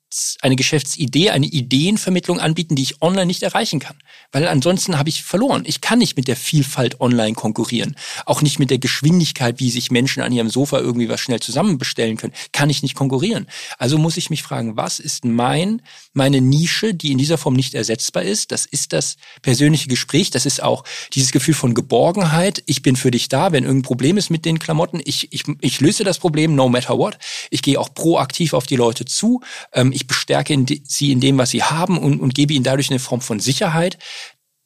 eine 0.41 0.57
Geschäftsidee, 0.57 1.31
eine 1.31 1.47
Ideenvermittlung 1.47 2.41
anbieten, 2.41 2.75
die 2.75 2.83
ich 2.83 3.01
online 3.03 3.27
nicht 3.27 3.43
erreichen 3.43 3.79
kann. 3.79 3.97
Weil 4.33 4.47
ansonsten 4.47 4.99
habe 4.99 5.09
ich 5.09 5.25
verloren. 5.25 5.65
Ich 5.67 5.81
kann 5.81 5.99
nicht 5.99 6.17
mit 6.17 6.29
der 6.29 6.37
Vielfalt 6.37 7.01
online 7.01 7.35
konkurrieren. 7.35 7.97
Auch 8.27 8.43
nicht 8.43 8.59
mit 8.59 8.71
der 8.71 8.79
Geschwindigkeit, 8.79 9.59
wie 9.59 9.71
sich 9.71 9.91
Menschen 9.91 10.23
an 10.23 10.33
ihrem 10.33 10.51
Sofa 10.51 10.79
irgendwie 10.79 11.09
was 11.09 11.21
schnell 11.21 11.41
zusammenbestellen 11.41 12.17
können. 12.17 12.33
Kann 12.53 12.71
ich 12.71 12.83
nicht 12.83 12.95
konkurrieren. 12.95 13.47
Also 13.79 13.99
muss 13.99 14.17
ich 14.17 14.31
mich 14.31 14.43
fragen, 14.43 14.77
was 14.77 15.01
ist 15.01 15.25
mein, 15.25 15.83
meine 16.13 16.41
Nische, 16.41 16.95
die 16.95 17.11
in 17.11 17.19
dieser 17.19 17.39
Form 17.39 17.55
nicht 17.55 17.75
ersetzbar 17.75 18.23
ist? 18.23 18.53
Das 18.53 18.67
ist 18.67 18.93
das 18.93 19.17
persönliche 19.43 19.89
Gespräch. 19.89 20.31
Das 20.31 20.47
ist 20.47 20.63
auch 20.63 20.85
dieses 21.13 21.33
Gefühl 21.33 21.55
von 21.55 21.75
Geborgenheit. 21.75 22.63
Ich 22.67 22.83
bin 22.83 22.95
für 22.95 23.11
dich 23.11 23.29
da. 23.29 23.51
Wenn 23.51 23.65
irgendein 23.65 23.87
Problem 23.87 24.17
ist 24.17 24.31
mit 24.31 24.45
den 24.45 24.61
Klamotten, 24.61 25.01
ich, 25.05 25.33
ich, 25.33 25.43
ich 25.61 25.81
löse 25.81 26.05
das 26.05 26.19
Problem 26.21 26.55
no 26.55 26.69
matter 26.69 26.97
what. 26.97 27.19
Ich 27.51 27.63
gehe 27.63 27.81
auch 27.81 27.93
proaktiv 27.95 28.55
auf 28.55 28.67
die 28.67 28.77
Leute 28.77 29.05
zu. 29.05 29.41
Ähm, 29.73 29.91
ich 29.93 30.07
bestärke 30.07 30.57
sie 30.85 31.11
in 31.11 31.21
dem, 31.21 31.37
was 31.39 31.51
sie 31.51 31.65
haben 31.65 31.99
und, 31.99 32.21
und 32.21 32.35
gebe 32.35 32.53
ihnen 32.53 32.65
dadurch 32.65 32.91
eine 32.91 33.01
Form 33.01 33.21
von 33.21 33.41
Sicherheit. 33.41 33.99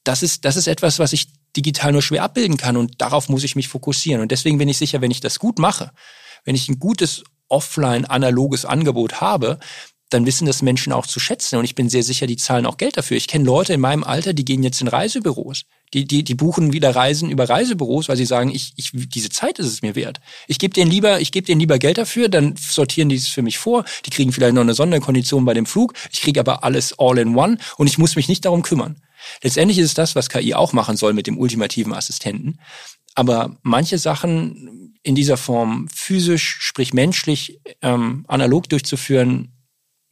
Das 0.05 0.23
ist, 0.23 0.45
das 0.45 0.57
ist 0.57 0.67
etwas, 0.67 0.99
was 0.99 1.13
ich 1.13 1.29
digital 1.57 1.93
nur 1.93 2.03
schwer 2.03 2.23
abbilden 2.23 2.57
kann 2.57 2.77
und 2.77 3.01
darauf 3.01 3.29
muss 3.29 3.45
ich 3.45 3.57
mich 3.57 3.69
fokussieren. 3.69 4.21
Und 4.21 4.31
deswegen 4.31 4.59
bin 4.59 4.69
ich 4.69 4.79
sicher, 4.79 5.01
wenn 5.01 5.11
ich 5.11 5.21
das 5.21 5.39
gut 5.39 5.59
mache, 5.59 5.93
wenn 6.45 6.55
ich 6.55 6.69
ein 6.69 6.79
gutes 6.79 7.25
offline-analoges 7.49 8.65
Angebot 8.65 9.21
habe, 9.21 9.59
dann 10.11 10.27
wissen 10.27 10.47
das 10.47 10.63
Menschen 10.63 10.93
auch 10.93 11.07
zu 11.07 11.21
schätzen. 11.21 11.57
Und 11.57 11.65
ich 11.65 11.75
bin 11.75 11.89
sehr 11.89 12.03
sicher, 12.03 12.27
die 12.27 12.37
zahlen 12.37 12.67
auch 12.67 12.77
Geld 12.77 12.97
dafür. 12.97 13.17
Ich 13.17 13.29
kenne 13.29 13.45
Leute 13.45 13.73
in 13.73 13.81
meinem 13.81 14.05
Alter, 14.05 14.33
die 14.33 14.45
gehen 14.45 14.63
jetzt 14.63 14.81
in 14.81 14.89
Reisebüros. 14.89 15.65
Die, 15.95 16.05
die, 16.07 16.25
die 16.25 16.35
buchen 16.35 16.73
wieder 16.73 16.95
Reisen 16.95 17.31
über 17.31 17.49
Reisebüros, 17.49 18.09
weil 18.09 18.17
sie 18.17 18.27
sagen, 18.27 18.51
ich, 18.51 18.73
ich, 18.77 18.91
diese 18.93 19.29
Zeit 19.29 19.61
ist 19.61 19.69
es 19.69 19.81
mir 19.81 19.95
wert. 19.95 20.21
Ich 20.49 20.59
gebe 20.59 20.75
denen 20.75 20.91
lieber, 20.91 21.21
ich 21.21 21.31
gebe 21.31 21.47
denen 21.47 21.61
lieber 21.61 21.79
Geld 21.79 21.99
dafür, 21.99 22.29
dann 22.29 22.57
sortieren 22.57 23.09
die 23.09 23.17
es 23.17 23.29
für 23.29 23.43
mich 23.43 23.59
vor. 23.59 23.85
Die 24.05 24.11
kriegen 24.11 24.33
vielleicht 24.33 24.55
noch 24.55 24.63
eine 24.63 24.75
Sonderkondition 24.75 25.45
bei 25.45 25.55
dem 25.55 25.67
Flug. 25.67 25.95
Ich 26.13 26.21
kriege 26.21 26.41
aber 26.41 26.65
alles 26.65 26.99
all 26.99 27.17
in 27.19 27.37
one 27.37 27.59
und 27.77 27.87
ich 27.87 27.97
muss 27.97 28.17
mich 28.17 28.29
nicht 28.29 28.45
darum 28.45 28.63
kümmern. 28.63 28.97
Letztendlich 29.43 29.79
ist 29.79 29.87
es 29.87 29.95
das, 29.95 30.17
was 30.17 30.29
KI 30.29 30.55
auch 30.55 30.73
machen 30.73 30.97
soll 30.97 31.13
mit 31.13 31.29
dem 31.29 31.39
ultimativen 31.39 31.95
Assistenten. 31.95 32.59
Aber 33.15 33.57
manche 33.63 33.99
Sachen 33.99 34.99
in 35.05 35.15
dieser 35.15 35.37
Form 35.37 35.89
physisch, 35.95 36.57
sprich 36.61 36.93
menschlich, 36.93 37.61
ähm, 37.83 38.25
analog 38.27 38.69
durchzuführen, 38.69 39.53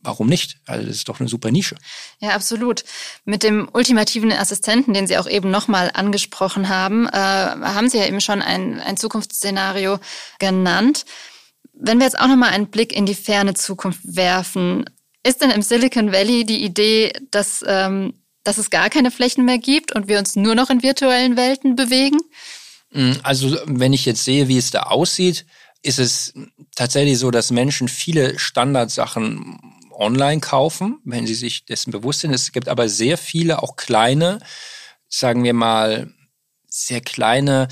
warum 0.02 0.26
nicht? 0.26 0.58
Also 0.66 0.86
das 0.86 0.96
ist 0.96 1.08
doch 1.08 1.20
eine 1.20 1.28
super 1.28 1.50
Nische. 1.50 1.76
Ja, 2.20 2.30
absolut. 2.30 2.84
Mit 3.24 3.42
dem 3.42 3.68
ultimativen 3.72 4.32
Assistenten, 4.32 4.94
den 4.94 5.06
Sie 5.06 5.16
auch 5.16 5.28
eben 5.28 5.50
nochmal 5.50 5.90
angesprochen 5.94 6.68
haben, 6.68 7.08
äh, 7.08 7.12
haben 7.12 7.88
Sie 7.88 7.98
ja 7.98 8.06
eben 8.06 8.20
schon 8.20 8.42
ein, 8.42 8.80
ein 8.80 8.96
Zukunftsszenario 8.96 9.98
genannt. 10.38 11.04
Wenn 11.72 11.98
wir 11.98 12.04
jetzt 12.04 12.18
auch 12.18 12.28
nochmal 12.28 12.50
einen 12.50 12.68
Blick 12.68 12.92
in 12.92 13.06
die 13.06 13.14
ferne 13.14 13.54
Zukunft 13.54 14.00
werfen, 14.04 14.84
ist 15.24 15.40
denn 15.40 15.50
im 15.50 15.62
Silicon 15.62 16.12
Valley 16.12 16.44
die 16.44 16.64
Idee, 16.64 17.12
dass, 17.30 17.64
ähm, 17.66 18.14
dass 18.44 18.58
es 18.58 18.70
gar 18.70 18.90
keine 18.90 19.10
Flächen 19.10 19.44
mehr 19.44 19.58
gibt 19.58 19.92
und 19.92 20.08
wir 20.08 20.18
uns 20.18 20.36
nur 20.36 20.54
noch 20.54 20.68
in 20.68 20.82
virtuellen 20.82 21.36
Welten 21.36 21.76
bewegen? 21.76 22.18
Mm, 22.90 23.12
also 23.22 23.56
wenn 23.66 23.92
ich 23.92 24.04
jetzt 24.04 24.24
sehe, 24.24 24.48
wie 24.48 24.58
es 24.58 24.70
da 24.70 24.82
aussieht, 24.82 25.46
ist 25.82 25.98
es 25.98 26.34
tatsächlich 26.76 27.18
so, 27.18 27.30
dass 27.30 27.50
Menschen 27.50 27.88
viele 27.88 28.38
Standardsachen 28.38 29.58
online 29.94 30.40
kaufen, 30.40 31.00
wenn 31.04 31.26
sie 31.26 31.34
sich 31.34 31.64
dessen 31.64 31.90
bewusst 31.90 32.20
sind. 32.20 32.32
Es 32.32 32.52
gibt 32.52 32.68
aber 32.68 32.88
sehr 32.88 33.18
viele 33.18 33.62
auch 33.62 33.76
kleine, 33.76 34.38
sagen 35.08 35.44
wir 35.44 35.54
mal, 35.54 36.12
sehr 36.68 37.00
kleine 37.00 37.68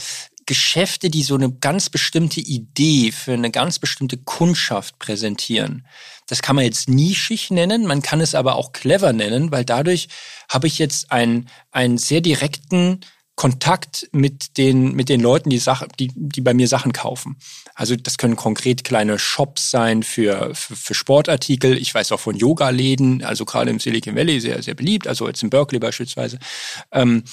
Geschäfte, 0.46 1.10
die 1.10 1.22
so 1.22 1.36
eine 1.36 1.52
ganz 1.52 1.90
bestimmte 1.90 2.40
Idee 2.40 3.12
für 3.12 3.32
eine 3.32 3.50
ganz 3.50 3.78
bestimmte 3.78 4.16
Kundschaft 4.16 4.98
präsentieren. 4.98 5.86
Das 6.26 6.42
kann 6.42 6.56
man 6.56 6.64
jetzt 6.64 6.88
nischig 6.88 7.50
nennen, 7.50 7.86
man 7.86 8.02
kann 8.02 8.20
es 8.20 8.34
aber 8.34 8.56
auch 8.56 8.72
clever 8.72 9.12
nennen, 9.12 9.52
weil 9.52 9.64
dadurch 9.64 10.08
habe 10.48 10.66
ich 10.66 10.78
jetzt 10.78 11.12
einen, 11.12 11.48
einen 11.70 11.98
sehr 11.98 12.20
direkten 12.20 13.00
Kontakt 13.40 14.06
mit 14.12 14.58
den, 14.58 14.92
mit 14.92 15.08
den 15.08 15.22
Leuten, 15.22 15.48
die, 15.48 15.60
Sache, 15.60 15.88
die, 15.98 16.10
die 16.14 16.42
bei 16.42 16.52
mir 16.52 16.68
Sachen 16.68 16.92
kaufen. 16.92 17.38
Also 17.74 17.96
das 17.96 18.18
können 18.18 18.36
konkret 18.36 18.84
kleine 18.84 19.18
Shops 19.18 19.70
sein 19.70 20.02
für, 20.02 20.54
für, 20.54 20.76
für 20.76 20.92
Sportartikel. 20.92 21.78
Ich 21.78 21.94
weiß 21.94 22.12
auch 22.12 22.20
von 22.20 22.36
Yoga-Läden, 22.36 23.24
also 23.24 23.46
gerade 23.46 23.70
im 23.70 23.80
Silicon 23.80 24.14
Valley 24.14 24.40
sehr, 24.40 24.62
sehr 24.62 24.74
beliebt, 24.74 25.08
also 25.08 25.26
jetzt 25.26 25.42
in 25.42 25.48
Berkeley 25.48 25.78
beispielsweise. 25.78 26.38
Ähm, 26.92 27.24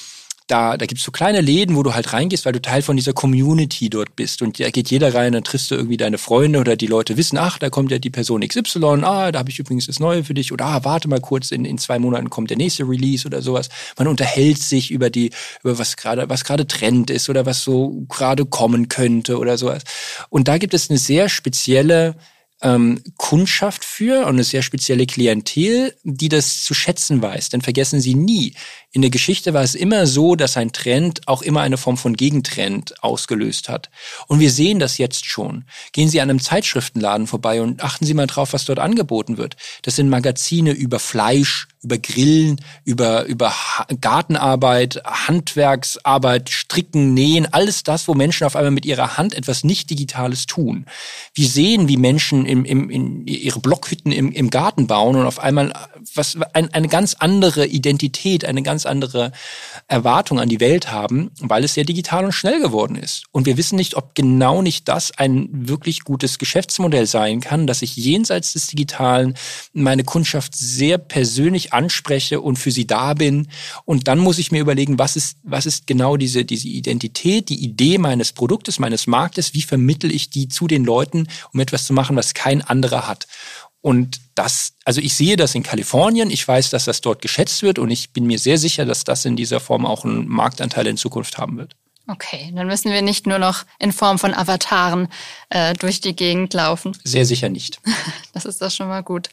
da, 0.47 0.77
da 0.77 0.86
gibt's 0.86 1.03
so 1.03 1.12
kleine 1.12 1.41
Läden, 1.41 1.75
wo 1.75 1.83
du 1.83 1.93
halt 1.93 2.13
reingehst, 2.13 2.45
weil 2.45 2.53
du 2.53 2.62
Teil 2.62 2.81
von 2.81 2.95
dieser 2.95 3.12
Community 3.12 3.89
dort 3.89 4.15
bist. 4.15 4.41
Und 4.41 4.60
da 4.60 4.69
geht 4.69 4.89
jeder 4.89 5.13
rein, 5.13 5.33
dann 5.33 5.43
triffst 5.43 5.69
du 5.69 5.75
irgendwie 5.75 5.97
deine 5.97 6.17
Freunde 6.17 6.60
oder 6.60 6.77
die 6.77 6.88
Leute 6.88 7.17
wissen, 7.17 7.38
ach, 7.38 7.60
da 7.60 7.69
kommt 7.69 7.91
ja 7.91 7.99
die 7.99 8.10
Person 8.10 8.47
XY, 8.47 9.03
ah, 9.03 9.31
da 9.31 9.39
habe 9.39 9.49
ich 9.49 9.60
übrigens 9.60 9.88
das 9.88 9.99
Neue 9.99 10.23
für 10.23 10.33
dich 10.33 10.53
oder 10.53 10.65
ah, 10.65 10.83
warte 10.86 11.10
mal 11.10 11.19
kurz, 11.19 11.51
in, 11.51 11.65
in 11.65 11.77
zwei 11.77 11.99
Monaten 11.99 12.29
kommt 12.29 12.49
der 12.49 12.57
nächste 12.57 12.83
Release 12.83 13.27
oder 13.27 13.41
sowas. 13.41 13.67
Man 13.97 14.07
unterhält 14.07 14.60
sich 14.60 14.89
über 14.89 15.10
die, 15.10 15.31
über 15.63 15.77
was 15.77 15.97
gerade, 15.97 16.29
was 16.29 16.45
gerade 16.45 16.65
Trend 16.65 17.10
ist 17.10 17.29
oder 17.29 17.45
was 17.45 17.63
so 17.63 18.05
gerade 18.07 18.45
kommen 18.45 18.88
könnte 18.88 19.39
oder 19.39 19.57
sowas. 19.57 19.83
Und 20.29 20.47
da 20.47 20.57
gibt 20.57 20.73
es 20.73 20.89
eine 20.89 20.97
sehr 20.97 21.27
spezielle 21.27 22.15
ähm, 22.62 23.01
Kundschaft 23.17 23.86
für 23.86 24.21
und 24.21 24.33
eine 24.33 24.43
sehr 24.43 24.63
spezielle 24.63 25.05
Klientel, 25.05 25.93
die 26.03 26.29
das 26.29 26.63
zu 26.63 26.73
schätzen 26.73 27.21
weiß. 27.21 27.49
Denn 27.49 27.62
vergessen 27.62 28.01
Sie 28.01 28.15
nie, 28.15 28.53
in 28.91 29.02
der 29.02 29.12
Geschichte 29.12 29.54
war 29.54 29.63
es 29.63 29.76
immer 29.76 30.08
so, 30.08 30.36
dass 30.36 30.56
ein 30.56 30.71
Trend 30.71 31.28
auch 31.28 31.41
immer 31.41 31.62
eine 31.62 31.78
Form 31.78 31.97
von 31.97 32.15
Gegentrend 32.15 33.04
ausgelöst 33.04 33.67
hat. 33.67 33.89
Und 34.28 34.39
wir 34.39 34.50
sehen 34.50 34.80
das 34.80 34.97
jetzt 34.97 35.26
schon. 35.26 35.65
Gehen 35.91 36.10
Sie 36.10 36.21
an 36.21 36.30
einem 36.30 36.39
Zeitschriftenladen 36.39 37.28
vorbei 37.28 37.62
und 37.62 37.84
achten 37.84 38.06
Sie 38.06 38.13
mal 38.13 38.28
drauf, 38.28 38.54
was 38.54 38.65
dort 38.65 38.80
angeboten 38.80 39.38
wird. 39.38 39.58
Das 39.82 39.97
sind 39.97 40.10
Magazine 40.10 40.71
über 40.71 41.00
Fleisch, 41.00 41.67
über 41.84 41.97
Grillen, 41.97 42.60
über, 42.86 43.26
über 43.26 43.54
Gartenarbeit, 44.02 45.02
Handwerksarbeit, 45.06 46.50
Stricken, 46.50 47.13
Nähen, 47.13 47.45
alles 47.54 47.84
das, 47.84 48.08
wo 48.08 48.13
Menschen 48.13 48.45
auf 48.45 48.56
einmal 48.56 48.71
mit 48.71 48.86
ihrer 48.86 49.17
Hand 49.17 49.34
etwas 49.34 49.63
nicht 49.63 49.89
Digitales 49.89 50.47
tun. 50.47 50.86
Wir 51.34 51.47
sehen, 51.47 51.88
wie 51.88 51.97
Menschen 51.97 52.45
im, 52.45 52.65
im, 52.65 52.89
in 52.89 53.28
ihre 53.28 53.60
Blockhütten 53.60 54.12
im, 54.12 54.32
im 54.32 54.50
Garten 54.50 54.88
bauen 54.88 55.15
und 55.15 55.26
auf 55.26 55.39
einmal 55.39 55.71
was, 56.15 56.38
ein, 56.54 56.73
eine 56.73 56.88
ganz 56.88 57.15
andere 57.19 57.65
Identität, 57.67 58.43
eine 58.43 58.63
ganz 58.63 58.77
andere 58.86 59.32
Erwartung 59.88 60.40
an 60.40 60.50
die 60.50 60.60
Welt 60.60 60.92
haben, 60.92 61.32
weil 61.40 61.63
es 61.63 61.74
sehr 61.74 61.84
digital 61.84 62.26
und 62.26 62.32
schnell 62.32 62.60
geworden 62.62 62.96
ist. 62.96 63.26
Und 63.32 63.46
wir 63.46 63.58
wissen 63.58 63.76
nicht, 63.76 63.96
ob 63.96 64.16
genau 64.16 64.62
nicht 64.62 64.88
das 64.88 65.12
ein 65.18 65.50
wirklich 65.52 66.02
gutes 66.02 66.40
Geschäftsmodell 66.40 67.08
sein 67.08 67.42
kann, 67.42 67.68
dass 67.68 67.82
ich 67.82 67.96
jenseits 67.96 68.54
des 68.54 68.68
Digitalen 68.68 69.36
meine 69.74 70.04
Kundschaft 70.04 70.56
sehr 70.56 70.98
persönlich 70.98 71.74
anspreche 71.74 72.42
und 72.42 72.58
für 72.58 72.72
sie 72.72 72.88
da 72.88 73.13
bin. 73.13 73.48
Und 73.86 74.08
dann 74.08 74.20
muss 74.20 74.40
ich 74.40 74.52
mir 74.52 74.62
überlegen, 74.62 75.00
was 75.00 75.16
ist, 75.16 75.38
was 75.44 75.66
ist 75.66 75.88
genau 75.88 76.18
diese, 76.18 76.46
diese 76.46 76.68
Identität, 76.68 77.50
die 77.50 77.63
Idee 77.63 77.98
meines 77.98 78.34
Produktes, 78.34 78.80
meines 78.80 79.08
Marktes, 79.08 79.54
wie 79.54 79.62
vermittel 79.62 80.12
ich 80.12 80.30
die 80.30 80.48
zu 80.48 80.68
den 80.68 80.84
Leuten, 80.84 81.28
um 81.54 81.60
etwas 81.60 81.86
zu 81.86 81.94
machen, 81.94 82.16
was 82.16 82.34
kein 82.34 82.62
anderer 82.62 83.08
hat. 83.08 83.28
Und 83.88 84.19
das, 84.36 84.73
also 84.84 85.00
ich 85.00 85.15
sehe 85.15 85.38
das 85.38 85.56
in 85.56 85.63
Kalifornien, 85.63 86.30
ich 86.30 86.45
weiß, 86.45 86.71
dass 86.71 86.84
das 86.84 87.00
dort 87.00 87.21
geschätzt 87.21 87.63
wird 87.63 87.80
und 87.80 87.89
ich 87.89 88.12
bin 88.12 88.28
mir 88.28 88.38
sehr 88.38 88.58
sicher, 88.58 88.84
dass 88.84 89.06
das 89.06 89.23
in 89.23 89.38
dieser 89.38 89.62
Form 89.62 89.86
auch 89.86 90.04
einen 90.04 90.28
Marktanteil 90.28 90.88
in 90.88 90.97
Zukunft 90.97 91.38
haben 91.38 91.58
wird. 91.58 91.73
Okay, 92.06 92.52
dann 92.54 92.67
müssen 92.67 92.91
wir 92.91 93.02
nicht 93.02 93.28
nur 93.28 93.39
noch 93.39 93.63
in 93.80 93.93
Form 93.93 94.19
von 94.19 94.34
Avataren 94.34 95.08
äh, 95.52 95.73
durch 95.73 96.02
die 96.02 96.17
Gegend 96.17 96.54
laufen. 96.54 96.97
Sehr 97.06 97.26
sicher 97.26 97.47
nicht. 97.47 97.80
Das 98.34 98.43
ist 98.43 98.62
doch 98.62 98.71
schon 98.71 98.89
mal 98.89 99.04
gut. 99.04 99.30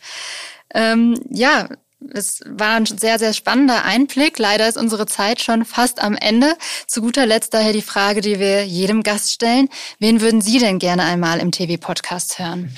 Ähm, 0.72 1.20
ja, 1.30 1.68
es 2.12 2.40
war 2.46 2.76
ein 2.76 2.86
sehr, 2.86 3.18
sehr 3.18 3.32
spannender 3.32 3.84
Einblick. 3.84 4.38
Leider 4.38 4.68
ist 4.68 4.76
unsere 4.76 5.06
Zeit 5.06 5.40
schon 5.40 5.64
fast 5.64 6.00
am 6.00 6.14
Ende. 6.16 6.56
Zu 6.86 7.00
guter 7.00 7.26
Letzt 7.26 7.54
daher 7.54 7.72
die 7.72 7.82
Frage, 7.82 8.20
die 8.20 8.38
wir 8.38 8.64
jedem 8.66 9.02
Gast 9.02 9.32
stellen. 9.32 9.68
Wen 9.98 10.20
würden 10.20 10.40
Sie 10.40 10.58
denn 10.58 10.78
gerne 10.78 11.04
einmal 11.04 11.40
im 11.40 11.52
TV-Podcast 11.52 12.38
hören? 12.38 12.76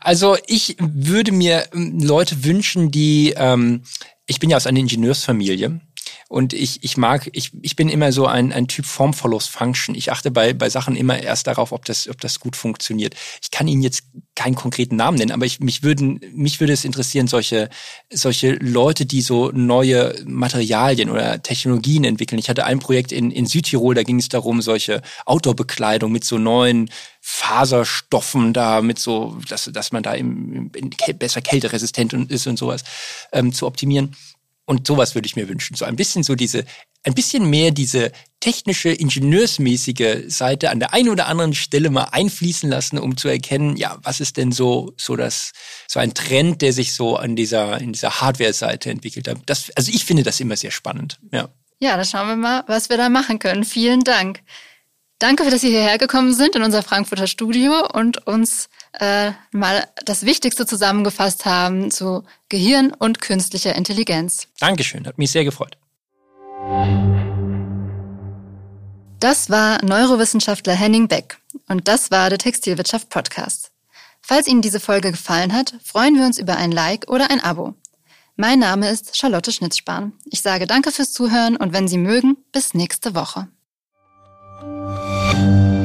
Also 0.00 0.36
ich 0.46 0.76
würde 0.80 1.32
mir 1.32 1.68
ähm, 1.72 2.00
Leute 2.00 2.44
wünschen, 2.44 2.90
die, 2.90 3.34
ähm, 3.36 3.82
ich 4.26 4.40
bin 4.40 4.50
ja 4.50 4.56
aus 4.56 4.66
einer 4.66 4.80
Ingenieursfamilie 4.80 5.80
und 6.28 6.52
ich, 6.52 6.82
ich 6.82 6.96
mag, 6.96 7.30
ich, 7.32 7.52
ich 7.62 7.76
bin 7.76 7.88
immer 7.88 8.10
so 8.10 8.26
ein, 8.26 8.52
ein 8.52 8.66
Typ 8.66 8.84
Form 8.84 9.14
follows 9.14 9.46
Function. 9.46 9.94
Ich 9.94 10.10
achte 10.10 10.32
bei, 10.32 10.54
bei 10.54 10.68
Sachen 10.68 10.96
immer 10.96 11.20
erst 11.20 11.46
darauf, 11.46 11.70
ob 11.70 11.84
das, 11.84 12.08
ob 12.08 12.20
das 12.20 12.40
gut 12.40 12.56
funktioniert. 12.56 13.14
Ich 13.40 13.52
kann 13.52 13.68
Ihnen 13.68 13.82
jetzt 13.82 14.04
keinen 14.34 14.56
konkreten 14.56 14.96
Namen 14.96 15.18
nennen, 15.18 15.30
aber 15.30 15.46
ich, 15.46 15.60
mich, 15.60 15.84
würden, 15.84 16.20
mich 16.34 16.58
würde 16.58 16.72
es 16.72 16.84
interessieren, 16.84 17.28
solche, 17.28 17.68
solche 18.12 18.54
Leute, 18.54 19.06
die 19.06 19.22
so 19.22 19.52
neue 19.52 20.14
Materialien 20.26 21.10
oder 21.10 21.42
Technologien 21.42 22.02
entwickeln. 22.02 22.40
Ich 22.40 22.48
hatte 22.48 22.64
ein 22.64 22.80
Projekt 22.80 23.12
in, 23.12 23.30
in 23.30 23.46
Südtirol, 23.46 23.94
da 23.94 24.02
ging 24.02 24.18
es 24.18 24.28
darum, 24.28 24.62
solche 24.62 25.02
Outdoor-Bekleidung 25.26 26.10
mit 26.10 26.24
so 26.24 26.38
neuen 26.38 26.90
Faserstoffen 27.20 28.52
da 28.52 28.82
mit 28.82 28.98
so, 28.98 29.38
dass, 29.48 29.70
dass 29.72 29.92
man 29.92 30.02
da 30.02 30.12
im, 30.14 30.70
im, 30.74 30.90
besser 31.18 31.40
kälteresistent 31.40 32.12
ist 32.12 32.46
und 32.46 32.56
sowas 32.56 32.84
ähm, 33.32 33.52
zu 33.52 33.66
optimieren. 33.66 34.14
Und 34.66 34.86
sowas 34.86 35.14
würde 35.14 35.26
ich 35.26 35.36
mir 35.36 35.48
wünschen. 35.48 35.76
So 35.76 35.84
ein 35.84 35.96
bisschen 35.96 36.24
so 36.24 36.34
diese, 36.34 36.64
ein 37.04 37.14
bisschen 37.14 37.48
mehr 37.48 37.70
diese 37.70 38.10
technische, 38.40 38.90
ingenieursmäßige 38.90 40.24
Seite 40.26 40.70
an 40.70 40.80
der 40.80 40.92
einen 40.92 41.08
oder 41.08 41.28
anderen 41.28 41.54
Stelle 41.54 41.88
mal 41.88 42.08
einfließen 42.10 42.68
lassen, 42.68 42.98
um 42.98 43.16
zu 43.16 43.28
erkennen, 43.28 43.76
ja, 43.76 43.98
was 44.02 44.20
ist 44.20 44.36
denn 44.36 44.50
so, 44.50 44.92
so 44.96 45.14
das, 45.14 45.52
so 45.86 46.00
ein 46.00 46.14
Trend, 46.14 46.62
der 46.62 46.72
sich 46.72 46.94
so 46.94 47.16
an 47.16 47.36
dieser, 47.36 47.80
in 47.80 47.92
dieser 47.92 48.20
Hardware-Seite 48.20 48.90
entwickelt 48.90 49.28
hat. 49.28 49.38
Das, 49.46 49.70
also 49.76 49.92
ich 49.92 50.04
finde 50.04 50.24
das 50.24 50.40
immer 50.40 50.56
sehr 50.56 50.72
spannend, 50.72 51.18
ja. 51.32 51.48
Ja, 51.78 51.96
dann 51.96 52.06
schauen 52.06 52.28
wir 52.28 52.36
mal, 52.36 52.64
was 52.66 52.88
wir 52.88 52.96
da 52.96 53.08
machen 53.08 53.38
können. 53.38 53.64
Vielen 53.64 54.02
Dank. 54.02 54.40
Danke, 55.18 55.48
dass 55.48 55.62
Sie 55.62 55.70
hierher 55.70 55.96
gekommen 55.96 56.34
sind 56.34 56.56
in 56.56 56.62
unser 56.62 56.82
Frankfurter 56.82 57.26
Studio 57.26 57.88
und 57.94 58.26
uns 58.26 58.68
äh, 58.92 59.32
mal 59.50 59.88
das 60.04 60.26
Wichtigste 60.26 60.66
zusammengefasst 60.66 61.46
haben 61.46 61.90
zu 61.90 62.24
Gehirn 62.50 62.92
und 62.92 63.22
künstlicher 63.22 63.74
Intelligenz. 63.74 64.48
Dankeschön, 64.60 65.06
hat 65.06 65.16
mich 65.16 65.30
sehr 65.30 65.44
gefreut. 65.44 65.78
Das 69.18 69.48
war 69.48 69.82
Neurowissenschaftler 69.82 70.74
Henning 70.74 71.08
Beck 71.08 71.38
und 71.66 71.88
das 71.88 72.10
war 72.10 72.28
der 72.28 72.38
Textilwirtschaft 72.38 73.08
Podcast. 73.08 73.70
Falls 74.20 74.46
Ihnen 74.46 74.60
diese 74.60 74.80
Folge 74.80 75.12
gefallen 75.12 75.54
hat, 75.54 75.74
freuen 75.82 76.16
wir 76.16 76.26
uns 76.26 76.38
über 76.38 76.58
ein 76.58 76.72
Like 76.72 77.08
oder 77.08 77.30
ein 77.30 77.40
Abo. 77.40 77.74
Mein 78.36 78.58
Name 78.58 78.90
ist 78.90 79.16
Charlotte 79.16 79.50
Schnitzspahn. 79.50 80.12
Ich 80.26 80.42
sage 80.42 80.66
danke 80.66 80.92
fürs 80.92 81.14
Zuhören 81.14 81.56
und 81.56 81.72
wenn 81.72 81.88
Sie 81.88 81.96
mögen, 81.96 82.36
bis 82.52 82.74
nächste 82.74 83.14
Woche. 83.14 83.48
you 85.36 85.75